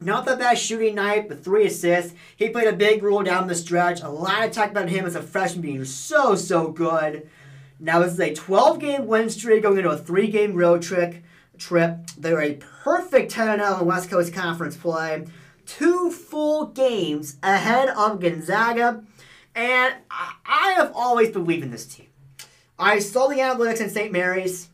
Not 0.00 0.26
the 0.26 0.36
best 0.36 0.64
shooting 0.64 0.94
night, 0.94 1.28
but 1.28 1.42
three 1.42 1.66
assists. 1.66 2.14
He 2.36 2.50
played 2.50 2.68
a 2.68 2.72
big 2.72 3.02
role 3.02 3.22
down 3.22 3.48
the 3.48 3.54
stretch. 3.54 4.00
A 4.00 4.08
lot 4.08 4.44
of 4.44 4.52
talk 4.52 4.70
about 4.70 4.88
him 4.88 5.04
as 5.04 5.16
a 5.16 5.22
freshman 5.22 5.62
being 5.62 5.84
so, 5.84 6.36
so 6.36 6.68
good. 6.68 7.28
Now 7.80 8.00
this 8.00 8.12
is 8.12 8.20
a 8.20 8.34
12 8.34 8.78
game 8.78 9.06
win 9.06 9.28
streak 9.28 9.62
going 9.62 9.78
into 9.78 9.90
a 9.90 9.98
three 9.98 10.28
game 10.28 10.54
road 10.54 10.82
trip. 10.82 11.16
Trip. 11.58 11.98
They're 12.16 12.40
a 12.40 12.54
perfect 12.54 13.32
10 13.32 13.58
0 13.58 13.80
in 13.80 13.86
West 13.86 14.08
Coast 14.08 14.32
Conference 14.32 14.76
play. 14.76 15.26
Two 15.66 16.10
full 16.12 16.66
games 16.66 17.36
ahead 17.42 17.88
of 17.88 18.20
Gonzaga. 18.20 19.04
And 19.54 19.94
I 20.08 20.74
have 20.76 20.92
always 20.94 21.30
believed 21.30 21.64
in 21.64 21.72
this 21.72 21.86
team. 21.86 22.06
I 22.78 23.00
saw 23.00 23.26
the 23.26 23.38
analytics 23.38 23.80
in 23.80 23.90
St. 23.90 24.12
Mary's, 24.12 24.68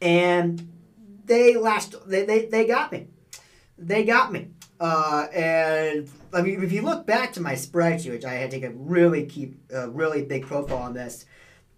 and 0.00 0.72
they 1.26 1.54
last 1.54 1.94
they, 2.08 2.24
they, 2.24 2.46
they 2.46 2.66
got 2.66 2.92
me. 2.92 3.08
They 3.80 4.04
got 4.04 4.30
me. 4.30 4.48
Uh, 4.78 5.26
and 5.32 6.08
I 6.32 6.42
mean, 6.42 6.62
if 6.62 6.70
you 6.70 6.82
look 6.82 7.06
back 7.06 7.32
to 7.34 7.40
my 7.40 7.54
spreadsheet, 7.54 8.10
which 8.10 8.24
I 8.24 8.34
had 8.34 8.50
to 8.50 8.60
take 8.60 8.70
a 8.70 8.72
really 8.74 9.26
keep 9.26 9.58
a 9.70 9.88
really 9.90 10.22
big 10.22 10.46
profile 10.46 10.78
on 10.78 10.94
this, 10.94 11.24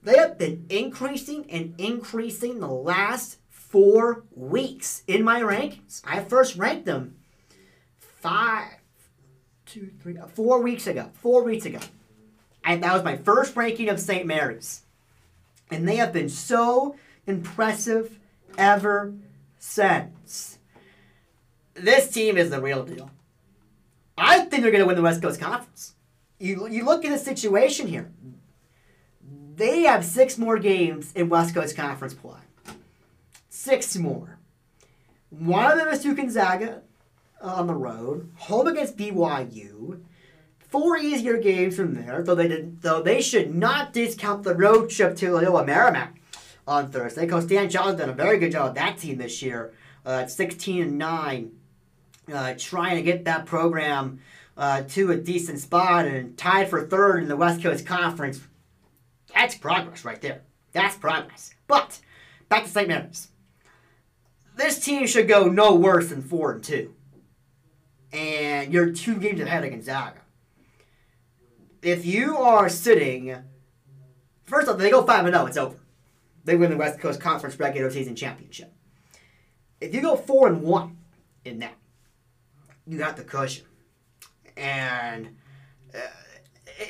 they 0.03 0.17
have 0.17 0.37
been 0.37 0.67
increasing 0.69 1.49
and 1.51 1.75
increasing 1.79 2.61
the 2.61 2.69
last 2.69 3.39
four 3.49 4.25
weeks 4.35 5.03
in 5.07 5.23
my 5.23 5.41
rankings. 5.41 6.03
I 6.05 6.23
first 6.23 6.57
ranked 6.57 6.87
them 6.87 7.17
five, 7.99 8.75
two, 9.65 9.91
three, 10.01 10.19
uh, 10.19 10.27
four 10.27 10.61
weeks 10.61 10.87
ago. 10.87 11.11
Four 11.15 11.45
weeks 11.45 11.65
ago. 11.65 11.81
And 12.65 12.83
that 12.83 12.93
was 12.93 13.03
my 13.03 13.17
first 13.17 13.57
ranking 13.57 13.89
of 13.89 13.99
St. 13.99 14.27
Mary's. 14.27 14.83
And 15.71 15.89
they 15.89 15.97
have 15.97 16.13
been 16.13 16.29
so 16.29 16.97
impressive 17.27 18.19
ever 18.59 19.15
since. 19.59 20.59
This 21.75 22.11
team 22.11 22.37
is 22.37 22.51
the 22.51 22.61
real 22.61 22.85
deal. 22.85 23.11
I 24.17 24.41
think 24.41 24.63
they're 24.63 24.71
going 24.71 24.83
to 24.83 24.87
win 24.87 24.97
the 24.97 25.03
West 25.03 25.23
Coast 25.23 25.41
Conference. 25.41 25.95
You, 26.39 26.69
you 26.69 26.85
look 26.85 27.05
at 27.05 27.11
the 27.11 27.19
situation 27.19 27.87
here. 27.87 28.11
They 29.57 29.83
have 29.83 30.05
six 30.05 30.39
more 30.39 30.59
games 30.59 31.13
in 31.13 31.29
West 31.29 31.55
Coast 31.55 31.77
Conference 31.77 32.15
play. 32.15 32.41
Six 33.49 33.97
more. 33.97 34.39
One 35.31 35.71
of 35.71 35.79
them 35.79 35.89
is 35.89 36.03
to 36.03 36.15
Gonzaga 36.15 36.83
on 37.41 37.67
the 37.67 37.75
road, 37.75 38.31
home 38.37 38.67
against 38.67 38.97
BYU. 38.97 40.03
Four 40.59 40.97
easier 40.97 41.37
games 41.39 41.77
from 41.77 41.95
there, 41.95 42.23
though 42.23 42.35
they 42.35 42.49
did, 42.49 42.83
though 42.83 43.03
they 43.03 43.21
should 43.21 43.55
not 43.55 43.93
discount 43.93 44.43
the 44.43 44.55
road 44.55 44.91
trip 44.91 45.17
to 45.17 45.33
Loyola 45.33 45.65
Marymount 45.65 46.15
on 46.67 46.91
Thursday. 46.91 47.27
Coach 47.27 47.45
Stan 47.45 47.69
Johnson 47.69 47.99
done 47.99 48.09
a 48.11 48.15
very 48.15 48.39
good 48.39 48.53
job 48.53 48.69
with 48.69 48.75
that 48.77 48.99
team 48.99 49.19
this 49.19 49.43
year 49.43 49.73
uh, 50.07 50.21
at 50.23 50.31
16 50.31 50.83
and 50.83 50.99
9, 50.99 51.53
uh, 52.33 52.55
trying 52.59 52.97
to 52.97 53.03
get 53.03 53.25
that 53.25 53.47
program 53.47 54.21
uh, 54.57 54.83
to 54.83 55.11
a 55.11 55.17
decent 55.17 55.61
spot 55.61 56.07
and 56.07 56.37
tied 56.37 56.69
for 56.69 56.87
third 56.87 57.23
in 57.23 57.29
the 57.29 57.37
West 57.37 57.63
Coast 57.63 57.87
Conference. 57.87 58.41
That's 59.35 59.55
progress 59.55 60.05
right 60.05 60.21
there. 60.21 60.43
That's 60.73 60.97
progress. 60.97 61.55
But 61.67 62.01
back 62.49 62.65
to 62.65 62.69
St. 62.69 62.89
Mary's. 62.89 63.29
This 64.57 64.79
team 64.79 65.07
should 65.07 65.29
go 65.29 65.49
no 65.49 65.75
worse 65.75 66.11
than 66.11 66.23
4 66.23 66.53
and 66.53 66.65
2. 66.65 66.95
And 68.13 68.73
you're 68.73 68.93
two 68.93 69.17
games 69.17 69.41
ahead 69.41 69.65
of 69.65 69.71
Gonzaga. 69.71 70.21
If 71.81 72.05
you 72.05 72.37
are 72.37 72.69
sitting, 72.69 73.35
first 74.45 74.69
off, 74.69 74.79
they 74.79 74.91
go 74.91 75.03
5 75.03 75.25
and 75.25 75.35
0, 75.35 75.47
it's 75.47 75.57
over 75.57 75.77
they 76.45 76.57
win 76.57 76.71
the 76.71 76.77
West 76.77 77.01
Coast 77.01 77.21
Conference 77.21 77.59
regular 77.59 77.91
season 77.91 78.17
championship. 78.17 78.73
If 79.81 79.95
you 79.95 80.01
go 80.01 80.17
four 80.17 80.49
and 80.49 80.63
one 80.63 80.99
in 81.45 81.59
that, 81.61 81.75
you 82.87 82.99
got 82.99 83.17
the 83.17 83.25
cushion, 83.25 83.65
and 84.57 85.37
uh, 85.95 85.99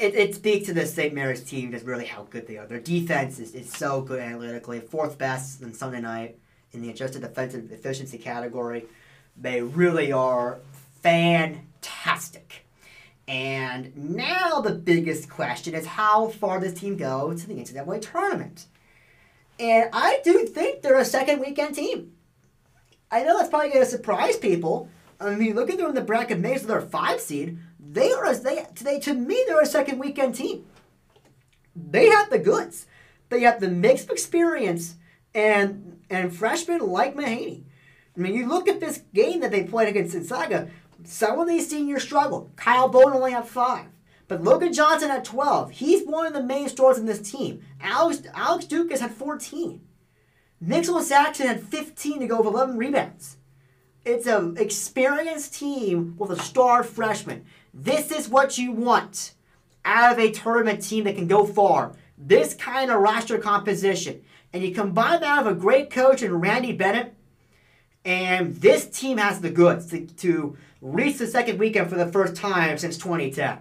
it, 0.01 0.15
it 0.15 0.35
speaks 0.35 0.67
to 0.67 0.75
the 0.75 0.87
St. 0.87 1.15
Mary's 1.15 1.43
team 1.43 1.73
just 1.73 1.85
really 1.85 2.07
how 2.07 2.25
good 2.25 2.47
they 2.47 2.57
are. 2.57 2.67
Their 2.67 2.81
defense 2.81 3.39
is, 3.39 3.55
is 3.55 3.71
so 3.71 4.01
good 4.01 4.21
analytically, 4.21 4.81
fourth 4.81 5.19
best 5.19 5.63
on 5.63 5.73
Sunday 5.73 6.01
night 6.01 6.39
in 6.73 6.83
the 6.83 6.91
adjusted 6.91 7.23
defensive 7.23 7.71
efficiency 7.71 8.19
category. 8.19 8.87
They 9.37 9.63
really 9.63 10.13
are 10.13 10.59
fantastic. 11.03 12.67
And 13.29 13.97
now 13.97 14.61
the 14.61 14.75
biggest 14.75 15.29
question 15.29 15.75
is 15.75 15.87
how 15.87 16.29
far 16.29 16.61
does 16.61 16.75
team 16.75 16.97
go 16.97 17.33
to 17.33 17.47
the 17.47 17.55
NCAA 17.55 18.03
tournament? 18.03 18.67
And 19.59 19.89
I 19.93 20.21
do 20.25 20.47
think 20.47 20.83
they're 20.83 20.99
a 20.99 21.05
second 21.05 21.41
weekend 21.41 21.75
team. 21.75 22.13
I 23.11 23.23
know 23.23 23.37
that's 23.37 23.51
probably 23.51 23.69
going 23.69 23.85
to 23.85 23.91
surprise 23.91 24.37
people. 24.37 24.89
I 25.23 25.35
mean, 25.35 25.55
look 25.55 25.71
at 25.71 25.79
them 25.79 25.89
in 25.89 25.95
the 25.95 26.01
bracket 26.01 26.43
so 26.61 26.67
they're 26.67 26.81
five 26.81 27.21
seed. 27.21 27.59
They 27.79 28.13
are 28.13 28.27
as 28.27 28.43
they 28.43 28.67
today 28.75 29.01
to 29.01 29.15
me 29.15 29.45
they're 29.47 29.61
a 29.61 29.67
second 29.67 29.99
weekend 29.99 30.35
team. 30.35 30.67
They 31.75 32.09
have 32.09 32.31
the 32.31 32.39
goods. 32.39 32.87
They 33.29 33.41
have 33.41 33.61
the 33.61 33.69
mix 33.69 34.05
of 34.05 34.11
experience 34.11 34.97
and 35.35 36.01
and 36.11 36.35
freshmen 36.35 36.81
like 36.81 37.15
Mahaney. 37.15 37.65
I 38.17 38.21
mean, 38.21 38.35
you 38.35 38.47
look 38.47 38.69
at 38.69 38.81
this 38.81 39.03
game 39.15 39.41
that 39.41 39.51
they 39.51 39.65
played 39.65 39.89
against 39.89 40.13
Gonzaga. 40.13 40.69
Some 41.05 41.41
of 41.41 41.49
these 41.49 41.69
seniors 41.69 42.03
struggled. 42.03 42.53
Kyle 42.57 42.89
Bowen 42.89 43.15
only 43.15 43.33
had 43.33 43.49
five. 43.49 43.87
But 44.29 44.43
Logan 44.43 44.73
Johnson 44.73 45.11
at 45.11 45.25
12, 45.25 45.73
he's 45.73 46.07
one 46.07 46.27
of 46.27 46.33
the 46.33 46.43
main 46.43 46.69
stars 46.69 46.99
in 46.99 47.07
this 47.07 47.31
team. 47.31 47.63
Alex, 47.81 48.23
Alex 48.35 48.67
Ducas 48.67 49.01
had 49.01 49.13
14. 49.13 49.81
Nicholas 50.61 51.09
Saxen 51.09 51.49
had 51.49 51.63
15 51.63 52.21
to 52.21 52.27
go 52.27 52.39
with 52.39 52.47
11 52.47 52.79
rebounds. 52.79 53.37
It's 54.05 54.27
an 54.27 54.57
experienced 54.59 55.55
team 55.55 56.15
with 56.19 56.31
a 56.31 56.43
star 56.43 56.83
freshman. 56.83 57.45
This 57.73 58.11
is 58.11 58.29
what 58.29 58.59
you 58.59 58.73
want 58.73 59.35
out 59.85 60.13
of 60.13 60.19
a 60.19 60.31
tournament 60.33 60.83
team 60.83 61.05
that 61.05 61.17
can 61.17 61.29
go 61.29 61.47
far. 61.47 61.93
This 62.19 62.55
kind 62.55 62.91
of 62.91 63.01
roster 63.01 63.39
composition. 63.39 64.23
And 64.53 64.63
you 64.63 64.75
combine 64.75 65.21
that 65.21 65.45
with 65.45 65.57
a 65.57 65.61
great 65.61 65.91
coach 65.91 66.23
in 66.23 66.41
Randy 66.41 66.73
Bennett, 66.73 67.15
and 68.05 68.57
this 68.57 68.87
team 68.87 69.19
has 69.19 69.41
the 69.41 69.51
goods 69.51 69.87
to, 69.91 70.07
to 70.07 70.57
reach 70.81 71.19
the 71.19 71.27
second 71.27 71.59
weekend 71.59 71.89
for 71.89 71.97
the 71.97 72.11
first 72.11 72.35
time 72.35 72.77
since 72.79 72.99
2010. 72.99 73.59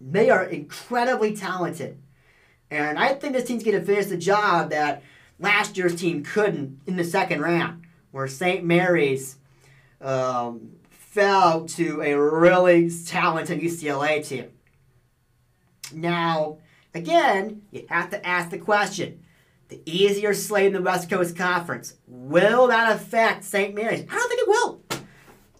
They 0.00 0.30
are 0.30 0.44
incredibly 0.44 1.36
talented. 1.36 1.98
And 2.70 2.98
I 2.98 3.14
think 3.14 3.32
this 3.32 3.44
team's 3.44 3.62
going 3.62 3.78
to 3.78 3.84
finish 3.84 4.06
the 4.06 4.16
job 4.16 4.70
that 4.70 5.02
last 5.38 5.76
year's 5.76 5.94
team 5.94 6.24
couldn't 6.24 6.80
in 6.86 6.96
the 6.96 7.04
second 7.04 7.40
round, 7.40 7.86
where 8.10 8.28
St. 8.28 8.64
Mary's 8.64 9.36
um, 10.00 10.72
fell 10.90 11.66
to 11.66 12.02
a 12.02 12.14
really 12.14 12.90
talented 13.06 13.60
UCLA 13.60 14.26
team. 14.26 14.48
Now, 15.92 16.58
again, 16.94 17.62
you 17.70 17.86
have 17.88 18.10
to 18.10 18.26
ask 18.26 18.50
the 18.50 18.58
question 18.58 19.24
the 19.68 19.80
easier 19.84 20.34
slate 20.34 20.66
in 20.66 20.72
the 20.72 20.82
West 20.82 21.08
Coast 21.08 21.36
Conference, 21.36 21.94
will 22.08 22.66
that 22.68 22.92
affect 22.92 23.44
St. 23.44 23.72
Mary's? 23.72 24.04
I 24.10 24.14
don't 24.14 24.28
think 24.28 24.40
it 24.40 24.48
will. 24.48 24.82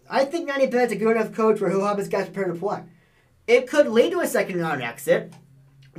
I 0.08 0.24
think 0.24 0.48
Randy 0.48 0.66
Bennett's 0.66 0.92
a 0.92 0.96
good 0.96 1.16
enough 1.16 1.32
coach 1.32 1.60
where 1.60 1.70
he'll 1.70 1.86
have 1.86 1.98
his 1.98 2.08
guys 2.08 2.24
prepared 2.26 2.52
to 2.52 2.58
play 2.58 2.82
it 3.50 3.68
could 3.68 3.88
lead 3.88 4.12
to 4.12 4.20
a 4.20 4.26
second 4.28 4.60
round 4.60 4.80
exit 4.80 5.32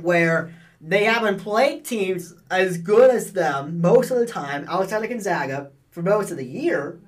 where 0.00 0.54
they 0.80 1.04
haven't 1.04 1.38
played 1.38 1.84
teams 1.84 2.34
as 2.50 2.78
good 2.78 3.10
as 3.10 3.34
them 3.34 3.78
most 3.78 4.10
of 4.10 4.18
the 4.18 4.26
time 4.26 4.64
outside 4.68 5.04
of 5.04 5.10
Gonzaga 5.10 5.70
for 5.92 6.02
most 6.02 6.32
of 6.32 6.36
the 6.36 6.44
year. 6.44 6.98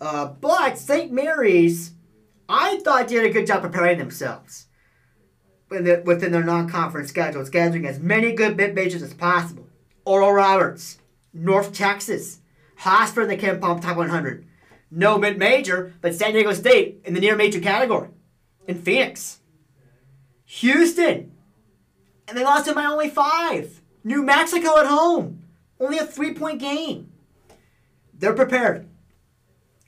Uh, 0.00 0.26
but 0.26 0.78
St. 0.78 1.10
Mary's, 1.10 1.92
I 2.48 2.78
thought 2.84 3.08
did 3.08 3.24
a 3.24 3.32
good 3.32 3.46
job 3.46 3.62
preparing 3.62 3.98
themselves 3.98 4.66
within 5.68 6.32
their 6.32 6.44
non-conference 6.44 7.08
schedule, 7.08 7.42
scheduling 7.42 7.86
as 7.86 8.00
many 8.00 8.32
good 8.32 8.56
mid 8.56 8.74
majors 8.74 9.02
as 9.02 9.14
possible. 9.14 9.68
Oral 10.04 10.32
Roberts, 10.32 10.98
North 11.32 11.72
Texas, 11.72 12.40
Hofstra 12.80 13.24
in 13.24 13.28
the 13.28 13.36
KenPom 13.36 13.80
Top 13.80 13.96
100. 13.96 14.46
No 14.90 15.18
mid 15.18 15.38
major, 15.38 15.94
but 16.00 16.14
San 16.14 16.32
Diego 16.32 16.52
State 16.52 17.00
in 17.04 17.14
the 17.14 17.20
near 17.20 17.36
major 17.36 17.60
category. 17.60 18.08
In 18.66 18.80
Phoenix. 18.80 19.40
Houston. 20.44 21.32
And 22.26 22.36
they 22.36 22.44
lost 22.44 22.66
him 22.66 22.74
by 22.74 22.84
only 22.84 23.10
five. 23.10 23.80
New 24.02 24.22
Mexico 24.22 24.78
at 24.78 24.86
home. 24.86 25.44
Only 25.78 25.98
a 25.98 26.06
three 26.06 26.34
point 26.34 26.58
game. 26.58 27.09
They're 28.20 28.34
prepared. 28.34 28.86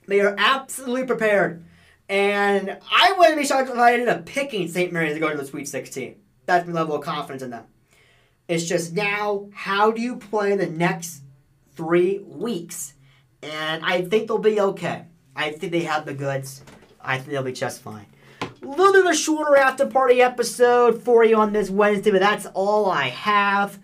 They 0.07 0.19
are 0.19 0.35
absolutely 0.37 1.05
prepared. 1.05 1.63
And 2.09 2.77
I 2.91 3.13
wouldn't 3.17 3.37
be 3.37 3.45
shocked 3.45 3.69
if 3.69 3.77
I 3.77 3.93
ended 3.93 4.09
up 4.09 4.25
picking 4.25 4.67
St. 4.67 4.91
Mary's 4.91 5.13
to 5.13 5.19
go 5.19 5.29
to 5.29 5.37
the 5.37 5.45
Sweet 5.45 5.67
16. 5.67 6.15
That's 6.45 6.67
my 6.67 6.73
level 6.73 6.95
of 6.95 7.03
confidence 7.03 7.43
in 7.43 7.51
them. 7.51 7.65
It's 8.47 8.65
just 8.65 8.93
now, 8.93 9.49
how 9.53 9.91
do 9.91 10.01
you 10.01 10.17
play 10.17 10.57
the 10.57 10.67
next 10.67 11.21
three 11.75 12.19
weeks? 12.19 12.95
And 13.41 13.85
I 13.85 14.01
think 14.01 14.27
they'll 14.27 14.39
be 14.39 14.59
okay. 14.59 15.05
I 15.35 15.51
think 15.51 15.71
they 15.71 15.83
have 15.83 16.05
the 16.05 16.13
goods. 16.13 16.63
I 16.99 17.17
think 17.17 17.29
they'll 17.29 17.43
be 17.43 17.53
just 17.53 17.81
fine. 17.81 18.07
A 18.41 18.65
little 18.65 18.93
bit 18.93 19.05
of 19.05 19.11
a 19.11 19.15
shorter 19.15 19.57
after 19.57 19.85
party 19.85 20.21
episode 20.21 21.03
for 21.03 21.23
you 21.23 21.37
on 21.37 21.53
this 21.53 21.69
Wednesday, 21.69 22.11
but 22.11 22.19
that's 22.19 22.47
all 22.53 22.89
I 22.89 23.09
have. 23.09 23.79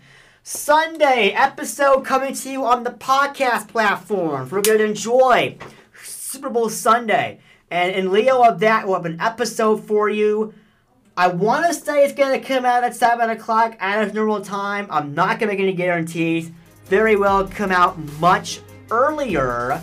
Sunday 0.51 1.29
episode 1.29 2.03
coming 2.03 2.33
to 2.33 2.49
you 2.49 2.65
on 2.65 2.83
the 2.83 2.89
podcast 2.89 3.67
platform. 3.67 4.49
We're 4.49 4.63
going 4.63 4.79
to 4.79 4.83
enjoy 4.83 5.59
Super 6.03 6.49
Bowl 6.49 6.69
Sunday. 6.69 7.39
And 7.69 7.93
in 7.93 8.11
Leo 8.11 8.41
of 8.41 8.59
that, 8.61 8.87
we'll 8.87 8.95
have 8.95 9.05
an 9.05 9.21
episode 9.21 9.83
for 9.83 10.09
you. 10.09 10.55
I 11.15 11.27
want 11.27 11.67
to 11.67 11.73
say 11.75 12.03
it's 12.03 12.15
going 12.15 12.41
to 12.41 12.43
come 12.43 12.65
out 12.65 12.83
at 12.83 12.95
7 12.95 13.29
o'clock 13.29 13.77
at 13.79 14.03
its 14.03 14.15
normal 14.15 14.41
time. 14.41 14.87
I'm 14.89 15.13
not 15.13 15.37
going 15.37 15.51
to 15.51 15.55
make 15.55 15.59
any 15.59 15.73
guarantees. 15.73 16.49
Very 16.85 17.15
well 17.15 17.47
come 17.47 17.71
out 17.71 17.99
much 18.19 18.59
earlier 18.89 19.79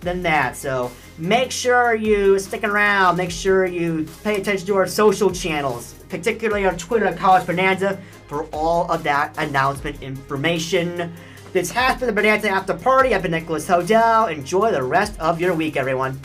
than 0.00 0.22
that. 0.22 0.56
So 0.56 0.90
make 1.18 1.50
sure 1.50 1.94
you 1.94 2.38
stick 2.38 2.64
around. 2.64 3.18
Make 3.18 3.30
sure 3.30 3.66
you 3.66 4.08
pay 4.24 4.40
attention 4.40 4.66
to 4.68 4.76
our 4.76 4.86
social 4.86 5.30
channels, 5.30 5.94
particularly 6.10 6.66
on 6.66 6.76
Twitter 6.76 7.06
at 7.06 7.16
College 7.16 7.46
Bonanza, 7.46 7.98
for 8.26 8.44
all 8.46 8.90
of 8.90 9.02
that 9.04 9.34
announcement 9.38 10.02
information. 10.02 11.12
This 11.52 11.70
has 11.70 11.98
been 11.98 12.06
the 12.06 12.12
Bonanza 12.12 12.48
After 12.48 12.74
Party. 12.74 13.14
I've 13.14 13.22
been 13.22 13.30
Nicholas 13.30 13.66
Hodel. 13.66 14.30
Enjoy 14.30 14.70
the 14.70 14.82
rest 14.82 15.18
of 15.18 15.40
your 15.40 15.54
week, 15.54 15.76
everyone. 15.76 16.20